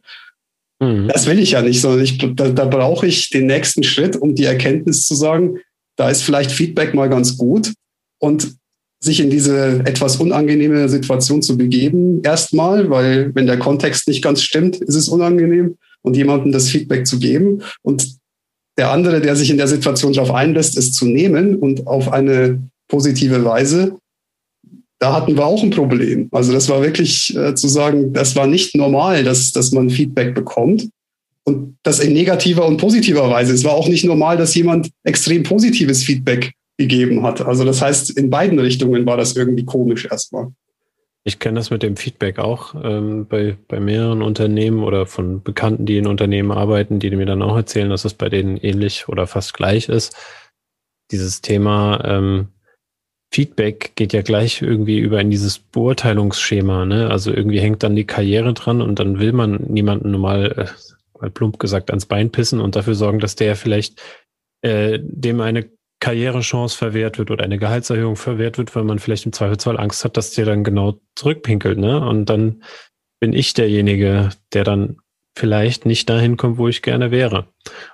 [0.80, 1.08] Mhm.
[1.08, 4.34] Das will ich ja nicht, sondern ich, da, da brauche ich den nächsten Schritt, um
[4.34, 5.58] die Erkenntnis zu sagen,
[5.96, 7.72] da ist vielleicht Feedback mal ganz gut
[8.20, 8.56] und
[9.00, 14.42] sich in diese etwas unangenehme Situation zu begeben, erstmal, weil wenn der Kontext nicht ganz
[14.42, 18.16] stimmt, ist es unangenehm und jemandem das Feedback zu geben und
[18.76, 22.62] der andere, der sich in der Situation darauf einlässt, es zu nehmen und auf eine
[22.88, 23.98] positive Weise
[24.98, 26.28] da hatten wir auch ein Problem.
[26.32, 30.34] Also das war wirklich äh, zu sagen, das war nicht normal, dass, dass man Feedback
[30.34, 30.88] bekommt.
[31.44, 33.54] Und das in negativer und positiver Weise.
[33.54, 37.40] Es war auch nicht normal, dass jemand extrem positives Feedback gegeben hat.
[37.40, 40.48] Also das heißt, in beiden Richtungen war das irgendwie komisch erstmal.
[41.24, 45.84] Ich kenne das mit dem Feedback auch ähm, bei, bei mehreren Unternehmen oder von Bekannten,
[45.84, 49.26] die in Unternehmen arbeiten, die mir dann auch erzählen, dass es bei denen ähnlich oder
[49.26, 50.16] fast gleich ist.
[51.10, 52.48] Dieses Thema, ähm,
[53.30, 57.10] Feedback geht ja gleich irgendwie über in dieses Beurteilungsschema, ne?
[57.10, 61.30] Also irgendwie hängt dann die Karriere dran und dann will man niemanden normal, äh, mal
[61.30, 64.00] plump gesagt, ans Bein pissen und dafür sorgen, dass der vielleicht
[64.62, 69.32] äh, dem eine Karrierechance verwehrt wird oder eine Gehaltserhöhung verwehrt wird, weil man vielleicht im
[69.32, 72.00] Zweifelsfall Angst hat, dass der dann genau zurückpinkelt, ne?
[72.00, 72.62] Und dann
[73.20, 74.96] bin ich derjenige, der dann
[75.36, 77.48] vielleicht nicht dahin kommt, wo ich gerne wäre.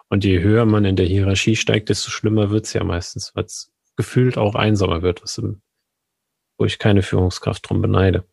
[0.08, 4.38] Und je höher man in der Hierarchie steigt, desto schlimmer wird's ja meistens, weil's gefühlt
[4.38, 5.60] auch einsamer wird, was im,
[6.58, 8.24] wo ich keine Führungskraft drum beneide.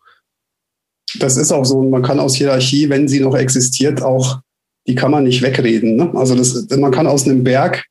[1.20, 1.82] Das ist auch so.
[1.84, 4.40] Man kann aus Hierarchie, wenn sie noch existiert, auch,
[4.88, 5.96] die kann man nicht wegreden.
[5.96, 6.12] Ne?
[6.16, 7.86] Also das, man kann aus einem Berg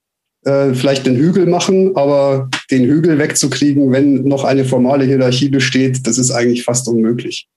[0.45, 6.07] äh, vielleicht einen Hügel machen, aber den Hügel wegzukriegen, wenn noch eine formale Hierarchie besteht,
[6.07, 7.49] das ist eigentlich fast unmöglich.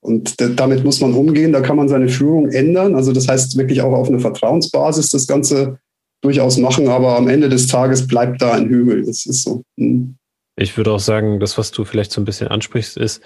[0.00, 1.52] Und damit muss man umgehen.
[1.52, 2.94] Da kann man seine Führung ändern.
[2.94, 5.78] Also das heißt wirklich auch auf eine Vertrauensbasis das Ganze
[6.22, 9.04] durchaus machen, aber am Ende des Tages bleibt da ein Hügel.
[9.04, 9.62] Das ist so.
[9.78, 10.16] Hm.
[10.58, 13.22] Ich würde auch sagen, das, was du vielleicht so ein bisschen ansprichst, ist,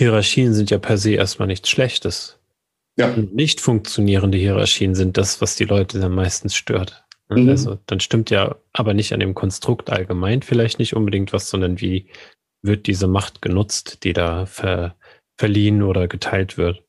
[0.00, 2.38] Hierarchien sind ja per se erstmal nichts Schlechtes.
[2.96, 3.14] Ja.
[3.16, 7.04] Nicht funktionierende Hierarchien sind das, was die Leute dann meistens stört.
[7.28, 7.48] Mhm.
[7.48, 11.80] Also dann stimmt ja aber nicht an dem Konstrukt allgemein vielleicht nicht unbedingt was, sondern
[11.80, 12.06] wie
[12.62, 14.96] wird diese Macht genutzt, die da ver,
[15.36, 16.82] verliehen oder geteilt wird.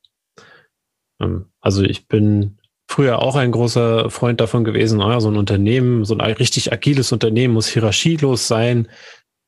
[1.20, 2.58] Ähm, also ich bin
[2.90, 7.12] früher auch ein großer Freund davon gewesen, oh so ein Unternehmen, so ein richtig agiles
[7.12, 8.88] Unternehmen muss hierarchielos sein.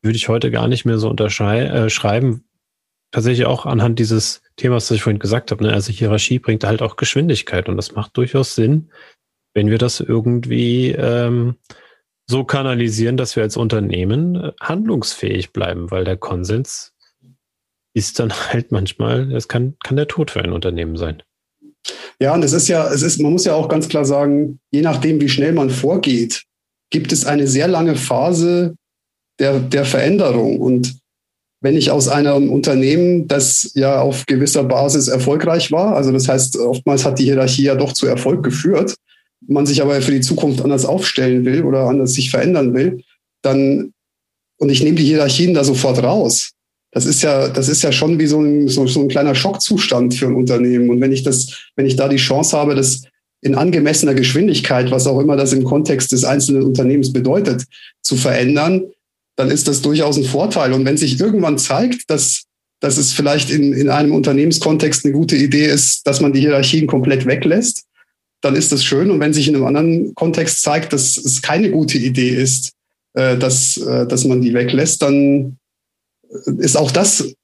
[0.00, 2.34] Würde ich heute gar nicht mehr so unterschreiben.
[2.34, 2.40] Äh,
[3.10, 5.64] Tatsächlich auch anhand dieses Themas, das ich vorhin gesagt habe.
[5.64, 5.72] Ne?
[5.72, 8.90] Also Hierarchie bringt halt auch Geschwindigkeit und das macht durchaus Sinn,
[9.54, 11.56] wenn wir das irgendwie ähm,
[12.26, 16.94] so kanalisieren, dass wir als Unternehmen äh, handlungsfähig bleiben, weil der Konsens
[17.92, 21.22] ist dann halt manchmal, es kann, kann der Tod für ein Unternehmen sein.
[22.20, 24.82] Ja, und es ist ja, es ist, man muss ja auch ganz klar sagen, je
[24.82, 26.44] nachdem, wie schnell man vorgeht,
[26.90, 28.76] gibt es eine sehr lange Phase
[29.38, 30.60] der, der Veränderung.
[30.60, 30.94] Und
[31.62, 36.58] wenn ich aus einem Unternehmen, das ja auf gewisser Basis erfolgreich war, also das heißt,
[36.58, 38.94] oftmals hat die Hierarchie ja doch zu Erfolg geführt,
[39.46, 43.02] man sich aber für die Zukunft anders aufstellen will oder anders sich verändern will,
[43.42, 43.92] dann,
[44.58, 46.51] und ich nehme die Hierarchien da sofort raus.
[46.92, 50.14] Das ist ja, das ist ja schon wie so ein, so, so ein kleiner Schockzustand
[50.14, 50.90] für ein Unternehmen.
[50.90, 53.02] Und wenn ich das, wenn ich da die Chance habe, das
[53.40, 57.64] in angemessener Geschwindigkeit, was auch immer das im Kontext des einzelnen Unternehmens bedeutet,
[58.02, 58.84] zu verändern,
[59.36, 60.74] dann ist das durchaus ein Vorteil.
[60.74, 62.44] Und wenn sich irgendwann zeigt, dass,
[62.80, 66.86] dass es vielleicht in, in einem Unternehmenskontext eine gute Idee ist, dass man die Hierarchien
[66.86, 67.84] komplett weglässt,
[68.42, 69.10] dann ist das schön.
[69.10, 72.72] Und wenn sich in einem anderen Kontext zeigt, dass es keine gute Idee ist,
[73.14, 75.56] äh, dass, äh, dass man die weglässt, dann
[76.58, 77.34] ist auch das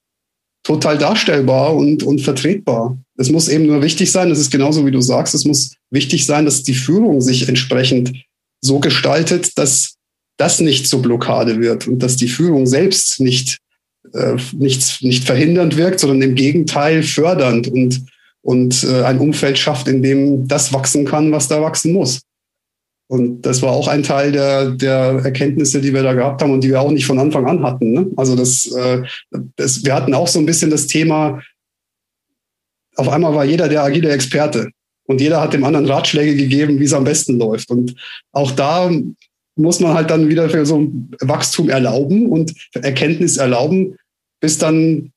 [0.62, 2.98] total darstellbar und, und vertretbar.
[3.16, 6.26] Es muss eben nur wichtig sein, das ist genauso wie du sagst, es muss wichtig
[6.26, 8.12] sein, dass die Führung sich entsprechend
[8.60, 9.94] so gestaltet, dass
[10.36, 13.58] das nicht zur Blockade wird und dass die Führung selbst nicht,
[14.12, 18.06] äh, nicht, nicht verhindernd wirkt, sondern im Gegenteil fördernd und
[18.48, 22.20] und äh, ein Umfeld schafft, in dem das wachsen kann, was da wachsen muss.
[23.08, 26.62] Und das war auch ein Teil der, der Erkenntnisse, die wir da gehabt haben und
[26.62, 27.92] die wir auch nicht von Anfang an hatten.
[27.92, 28.06] Ne?
[28.16, 29.02] Also das, äh,
[29.56, 31.40] das, wir hatten auch so ein bisschen das Thema,
[32.96, 34.70] auf einmal war jeder der agile Experte
[35.06, 37.70] und jeder hat dem anderen Ratschläge gegeben, wie es am besten läuft.
[37.70, 37.94] Und
[38.32, 38.90] auch da
[39.56, 43.96] muss man halt dann wieder für so ein Wachstum erlauben und Erkenntnis erlauben,
[44.40, 45.12] bis dann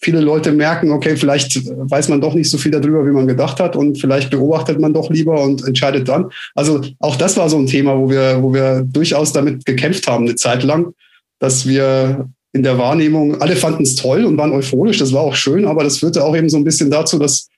[0.00, 3.60] viele Leute merken, okay, vielleicht weiß man doch nicht so viel darüber, wie man gedacht
[3.60, 6.30] hat und vielleicht beobachtet man doch lieber und entscheidet dann.
[6.54, 10.26] Also auch das war so ein Thema, wo wir, wo wir durchaus damit gekämpft haben,
[10.26, 10.94] eine Zeit lang,
[11.38, 15.34] dass wir in der Wahrnehmung, alle fanden es toll und waren euphorisch, das war auch
[15.34, 17.48] schön, aber das führte auch eben so ein bisschen dazu, dass,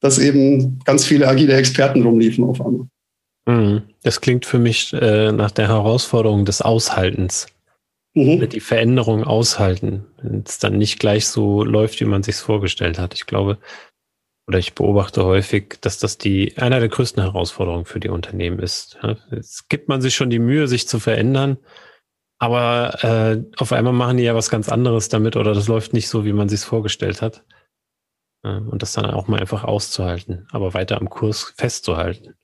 [0.00, 2.86] dass eben ganz viele agile Experten rumliefen auf einmal.
[3.46, 3.82] Mhm.
[4.02, 7.46] Das klingt für mich äh, nach der Herausforderung des Aushaltens
[8.14, 8.48] mhm.
[8.48, 13.14] die Veränderung aushalten, wenn es dann nicht gleich so läuft, wie man sich vorgestellt hat.
[13.14, 13.58] Ich glaube,
[14.48, 18.98] oder ich beobachte häufig, dass das die einer der größten Herausforderungen für die Unternehmen ist.
[19.30, 21.58] Jetzt gibt man sich schon die Mühe, sich zu verändern,
[22.38, 26.08] aber äh, auf einmal machen die ja was ganz anderes damit oder das läuft nicht
[26.08, 27.44] so, wie man sich vorgestellt hat.
[28.42, 32.34] Und das dann auch mal einfach auszuhalten, aber weiter am Kurs festzuhalten.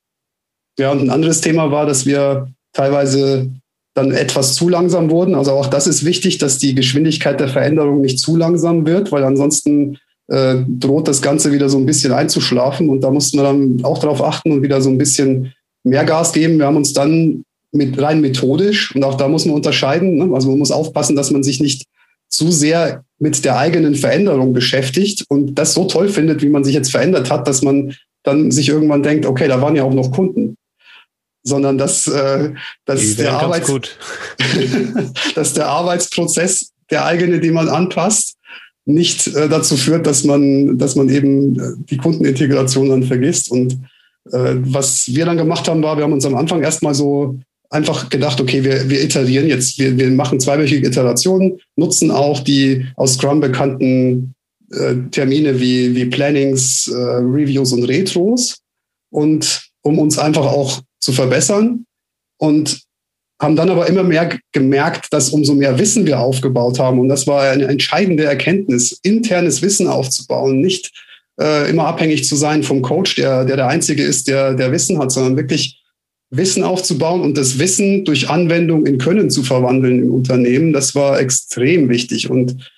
[0.76, 3.54] Ja, und ein anderes Thema war, dass wir teilweise
[3.94, 5.34] dann etwas zu langsam wurden.
[5.34, 9.24] Also auch das ist wichtig, dass die Geschwindigkeit der Veränderung nicht zu langsam wird, weil
[9.24, 12.88] ansonsten äh, droht das Ganze wieder so ein bisschen einzuschlafen.
[12.88, 15.52] Und da mussten wir dann auch darauf achten und wieder so ein bisschen
[15.84, 16.58] mehr Gas geben.
[16.58, 20.16] Wir haben uns dann mit rein methodisch und auch da muss man unterscheiden.
[20.16, 20.34] Ne?
[20.34, 21.84] Also man muss aufpassen, dass man sich nicht
[22.28, 26.74] zu sehr mit der eigenen Veränderung beschäftigt und das so toll findet, wie man sich
[26.74, 30.10] jetzt verändert hat, dass man dann sich irgendwann denkt, okay, da waren ja auch noch
[30.10, 30.56] Kunden
[31.44, 32.50] sondern dass, äh,
[32.86, 33.70] dass, der Arbeits
[35.34, 38.36] dass der Arbeitsprozess, der eigene, den man anpasst,
[38.86, 43.50] nicht äh, dazu führt, dass man, dass man eben äh, die Kundenintegration dann vergisst.
[43.50, 43.74] Und
[44.32, 47.38] äh, was wir dann gemacht haben, war, wir haben uns am Anfang erstmal so
[47.70, 52.86] einfach gedacht, okay, wir, wir iterieren jetzt, wir, wir machen zweiwöchige Iterationen, nutzen auch die
[52.96, 54.34] aus Scrum bekannten
[54.70, 58.58] äh, Termine wie, wie Plannings, äh, Reviews und Retros.
[59.10, 61.84] Und um uns einfach auch zu verbessern
[62.38, 62.80] und
[63.40, 66.98] haben dann aber immer mehr gemerkt, dass umso mehr Wissen wir aufgebaut haben.
[66.98, 70.92] Und das war eine entscheidende Erkenntnis, internes Wissen aufzubauen, nicht
[71.38, 74.98] äh, immer abhängig zu sein vom Coach, der, der der Einzige ist, der, der Wissen
[74.98, 75.82] hat, sondern wirklich
[76.30, 80.72] Wissen aufzubauen und das Wissen durch Anwendung in Können zu verwandeln im Unternehmen.
[80.72, 82.30] Das war extrem wichtig.
[82.30, 82.70] Und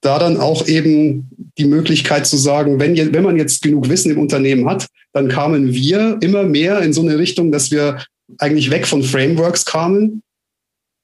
[0.00, 4.18] da dann auch eben die Möglichkeit zu sagen, wenn, wenn man jetzt genug Wissen im
[4.18, 8.04] Unternehmen hat, dann kamen wir immer mehr in so eine Richtung, dass wir
[8.38, 10.22] eigentlich weg von Frameworks kamen,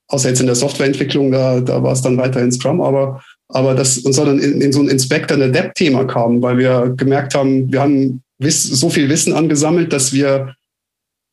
[0.08, 3.98] außer jetzt in der Softwareentwicklung, da, da war es dann weiterhin Scrum, aber, aber das,
[3.98, 7.80] und sondern in, in so ein Inspector and Adapt-Thema kamen, weil wir gemerkt haben, wir
[7.80, 10.54] haben so viel Wissen angesammelt, dass wir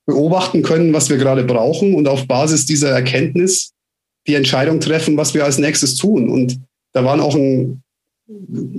[0.06, 3.74] beobachten können, was wir gerade brauchen und auf Basis dieser Erkenntnis
[4.28, 6.30] die Entscheidung treffen, was wir als nächstes tun.
[6.30, 6.60] Und
[6.94, 7.84] da waren auch ein,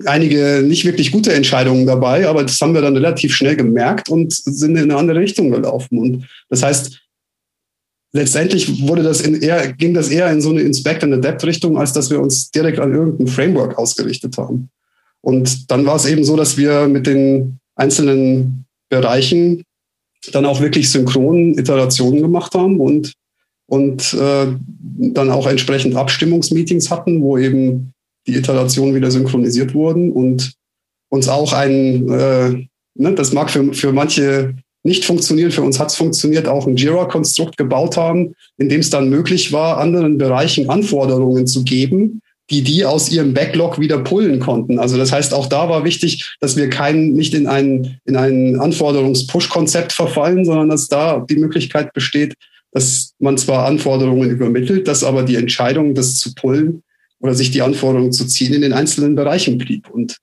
[0.04, 4.32] einige nicht wirklich gute Entscheidungen dabei, aber das haben wir dann relativ schnell gemerkt und
[4.32, 5.98] sind in eine andere Richtung gelaufen.
[5.98, 7.00] Und das heißt,
[8.12, 11.78] letztendlich wurde das in eher, ging das eher in so eine Inspect and Adapt Richtung,
[11.78, 14.70] als dass wir uns direkt an irgendein Framework ausgerichtet haben.
[15.20, 19.64] Und dann war es eben so, dass wir mit den einzelnen Bereichen
[20.32, 23.14] dann auch wirklich synchron Iterationen gemacht haben und,
[23.66, 24.46] und äh,
[25.12, 27.92] dann auch entsprechend Abstimmungsmeetings hatten, wo eben
[28.30, 30.52] die Iterationen wieder synchronisiert wurden und
[31.08, 35.90] uns auch ein, äh, ne, das mag für, für manche nicht funktionieren, für uns hat
[35.90, 40.70] es funktioniert, auch ein Jira-Konstrukt gebaut haben, in dem es dann möglich war, anderen Bereichen
[40.70, 44.78] Anforderungen zu geben, die die aus ihrem Backlog wieder pullen konnten.
[44.78, 48.58] Also das heißt, auch da war wichtig, dass wir kein, nicht in ein, in ein
[48.58, 52.34] Anforderungs-Push-Konzept verfallen, sondern dass da die Möglichkeit besteht,
[52.72, 56.82] dass man zwar Anforderungen übermittelt, dass aber die Entscheidung, das zu pullen
[57.20, 59.88] oder sich die Anforderungen zu ziehen, in den einzelnen Bereichen blieb.
[59.90, 60.18] Und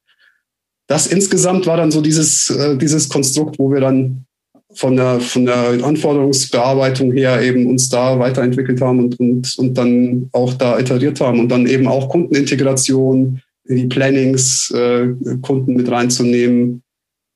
[0.88, 4.26] das insgesamt war dann so dieses, äh, dieses Konstrukt, wo wir dann
[4.74, 10.30] von der, von der Anforderungsbearbeitung her eben uns da weiterentwickelt haben und, und, und dann
[10.34, 15.08] auch da iteriert haben und dann eben auch Kundenintegration, die Plannings, äh,
[15.42, 16.84] Kunden mit reinzunehmen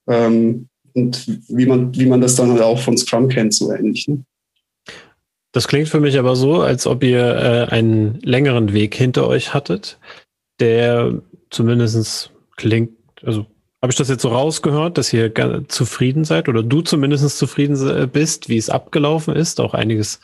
[0.07, 4.07] ähm, und wie man, wie man das dann halt auch von Scrum kennt, so ähnlich.
[4.07, 4.23] Ne?
[5.53, 9.53] Das klingt für mich aber so, als ob ihr äh, einen längeren Weg hinter euch
[9.53, 9.99] hattet,
[10.59, 12.91] der zumindest klingt,
[13.23, 13.45] also
[13.81, 15.33] habe ich das jetzt so rausgehört, dass ihr
[15.67, 20.19] zufrieden seid oder du zumindest zufrieden bist, wie es abgelaufen ist, auch einiges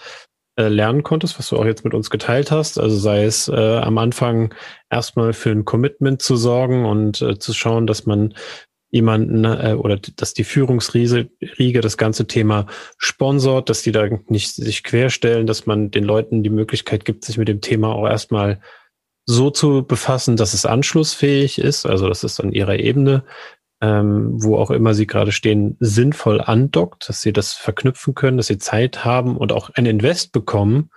[0.58, 2.80] äh, lernen konntest, was du auch jetzt mit uns geteilt hast.
[2.80, 4.54] Also sei es äh, am Anfang
[4.90, 8.34] erstmal für ein Commitment zu sorgen und äh, zu schauen, dass man
[8.98, 12.68] jemanden äh, oder dass die Führungsriege das ganze Thema
[12.98, 17.38] sponsort, dass die da nicht sich querstellen, dass man den Leuten die Möglichkeit gibt, sich
[17.38, 18.60] mit dem Thema auch erstmal
[19.26, 23.24] so zu befassen, dass es anschlussfähig ist, also dass es an ihrer Ebene,
[23.82, 28.48] ähm, wo auch immer sie gerade stehen, sinnvoll andockt, dass sie das verknüpfen können, dass
[28.48, 30.90] sie Zeit haben und auch ein Invest bekommen,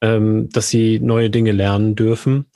[0.00, 2.46] ähm, dass sie neue Dinge lernen dürfen,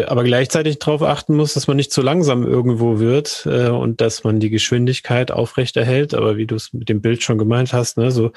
[0.00, 4.24] aber gleichzeitig darauf achten muss, dass man nicht zu langsam irgendwo wird äh, und dass
[4.24, 6.14] man die Geschwindigkeit aufrechterhält.
[6.14, 8.32] Aber wie du es mit dem Bild schon gemeint hast, ne, so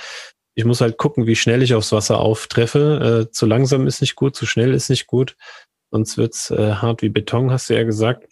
[0.58, 3.28] ich muss halt gucken, wie schnell ich aufs Wasser auftreffe.
[3.28, 5.36] Äh, zu langsam ist nicht gut, zu schnell ist nicht gut
[5.96, 8.28] sonst wird's äh, hart wie Beton, hast du ja gesagt.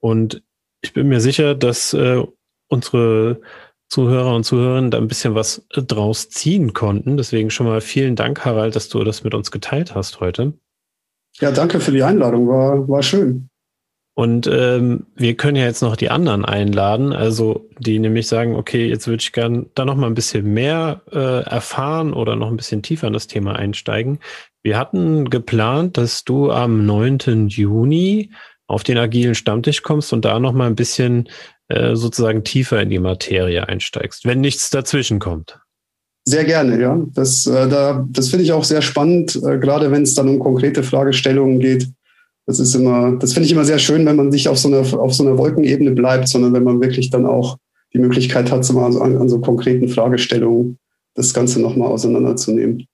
[0.00, 0.42] Und
[0.82, 2.22] ich bin mir sicher, dass äh,
[2.68, 3.40] unsere
[3.88, 7.16] Zuhörer und Zuhörerinnen da ein bisschen was äh, draus ziehen konnten.
[7.16, 10.54] Deswegen schon mal vielen Dank, Harald, dass du das mit uns geteilt hast heute.
[11.40, 12.48] Ja, danke für die Einladung.
[12.48, 13.48] War, war schön.
[14.18, 18.88] Und ähm, wir können ja jetzt noch die anderen einladen, also die nämlich sagen, okay,
[18.88, 22.56] jetzt würde ich gern da noch mal ein bisschen mehr äh, erfahren oder noch ein
[22.56, 24.20] bisschen tiefer in das Thema einsteigen.
[24.62, 27.48] Wir hatten geplant, dass du am 9.
[27.48, 28.30] Juni
[28.66, 31.28] auf den agilen Stammtisch kommst und da noch mal ein bisschen
[31.68, 35.58] äh, sozusagen tiefer in die Materie einsteigst, wenn nichts dazwischen kommt.
[36.28, 37.00] Sehr gerne, ja.
[37.14, 40.40] Das, äh, da, das finde ich auch sehr spannend, äh, gerade wenn es dann um
[40.40, 41.88] konkrete Fragestellungen geht.
[42.46, 45.00] Das ist immer, das finde ich immer sehr schön, wenn man nicht auf so einer
[45.00, 47.58] auf so einer Wolkenebene bleibt, sondern wenn man wirklich dann auch
[47.92, 50.78] die Möglichkeit hat, so mal an, an so konkreten Fragestellungen
[51.14, 52.86] das Ganze nochmal auseinanderzunehmen.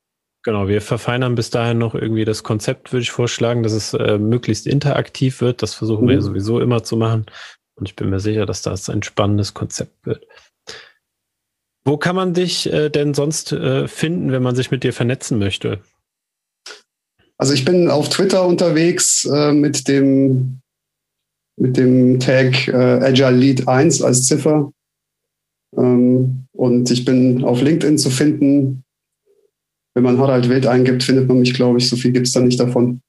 [0.44, 4.18] Genau, wir verfeinern bis dahin noch irgendwie das Konzept, würde ich vorschlagen, dass es äh,
[4.18, 5.62] möglichst interaktiv wird.
[5.62, 6.10] Das versuchen mhm.
[6.10, 7.26] wir sowieso immer zu machen.
[7.76, 10.26] Und ich bin mir sicher, dass das ein spannendes Konzept wird.
[11.84, 15.38] Wo kann man dich äh, denn sonst äh, finden, wenn man sich mit dir vernetzen
[15.38, 15.80] möchte?
[17.38, 20.60] Also ich bin auf Twitter unterwegs äh, mit dem
[21.56, 24.72] mit dem Tag äh, Agile Lead 1 als Ziffer.
[25.76, 28.84] Ähm, und ich bin auf LinkedIn zu finden
[29.94, 31.88] wenn man Harald Wild eingibt, findet man mich, glaube ich.
[31.88, 33.00] So viel gibt es da nicht davon.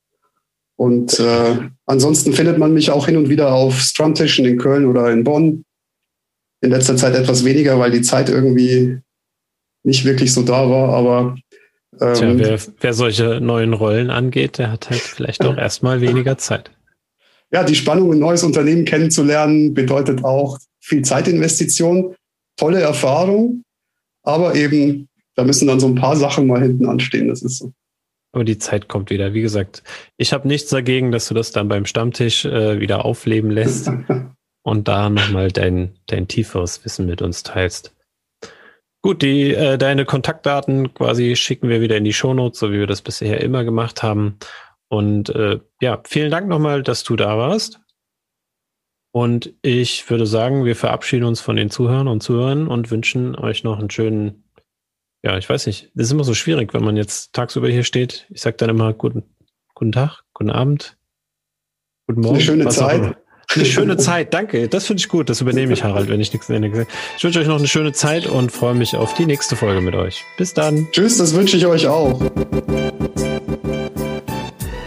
[0.75, 5.11] Und äh, ansonsten findet man mich auch hin und wieder auf Strumtischen in Köln oder
[5.11, 5.63] in Bonn.
[6.63, 8.99] In letzter Zeit etwas weniger, weil die Zeit irgendwie
[9.83, 10.89] nicht wirklich so da war.
[10.93, 11.35] Aber
[11.99, 16.37] ähm, Tja, wer, wer solche neuen Rollen angeht, der hat halt vielleicht auch erstmal weniger
[16.37, 16.71] Zeit.
[17.51, 22.15] Ja, die Spannung, ein neues Unternehmen kennenzulernen, bedeutet auch viel Zeitinvestition,
[22.57, 23.63] tolle Erfahrung,
[24.23, 27.73] aber eben da müssen dann so ein paar Sachen mal hinten anstehen, das ist so.
[28.31, 29.33] Aber die Zeit kommt wieder.
[29.33, 29.83] Wie gesagt,
[30.17, 33.91] ich habe nichts dagegen, dass du das dann beim Stammtisch äh, wieder aufleben lässt
[34.63, 37.95] und da nochmal dein, dein tieferes Wissen mit uns teilst.
[39.01, 42.87] Gut, die, äh, deine Kontaktdaten quasi schicken wir wieder in die Shownotes, so wie wir
[42.87, 44.39] das bisher immer gemacht haben.
[44.87, 47.81] Und äh, ja, vielen Dank nochmal, dass du da warst.
[49.11, 53.63] Und ich würde sagen, wir verabschieden uns von den Zuhörern und Zuhörern und wünschen euch
[53.63, 54.43] noch einen schönen
[55.23, 55.89] ja, ich weiß nicht.
[55.95, 58.27] Das ist immer so schwierig, wenn man jetzt tagsüber hier steht.
[58.29, 59.23] Ich sage dann immer guten,
[59.73, 60.97] guten Tag, guten Abend,
[62.07, 62.35] guten Morgen.
[62.35, 63.15] Eine schöne Zeit.
[63.55, 64.33] Eine schöne Zeit.
[64.33, 65.29] Danke, das finde ich gut.
[65.29, 66.87] Das übernehme ich, Harald, wenn ich nichts nenne.
[67.17, 69.95] Ich wünsche euch noch eine schöne Zeit und freue mich auf die nächste Folge mit
[69.95, 70.23] euch.
[70.37, 70.87] Bis dann.
[70.91, 72.21] Tschüss, das wünsche ich euch auch.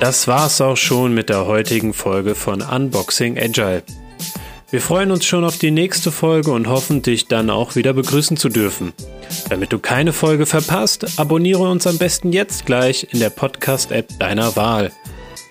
[0.00, 3.82] Das war's auch schon mit der heutigen Folge von Unboxing Agile.
[4.68, 8.36] Wir freuen uns schon auf die nächste Folge und hoffen, dich dann auch wieder begrüßen
[8.36, 8.92] zu dürfen.
[9.48, 14.56] Damit du keine Folge verpasst, abonniere uns am besten jetzt gleich in der Podcast-App deiner
[14.56, 14.90] Wahl.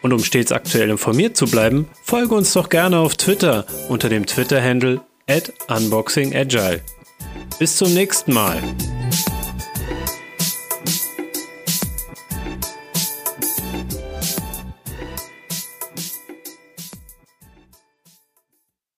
[0.06, 4.28] Und um stets aktuell informiert zu bleiben, folge uns doch gerne auf Twitter unter dem
[4.28, 6.82] Twitter-Handle at unboxingagile.
[7.58, 8.62] Bis zum nächsten Mal.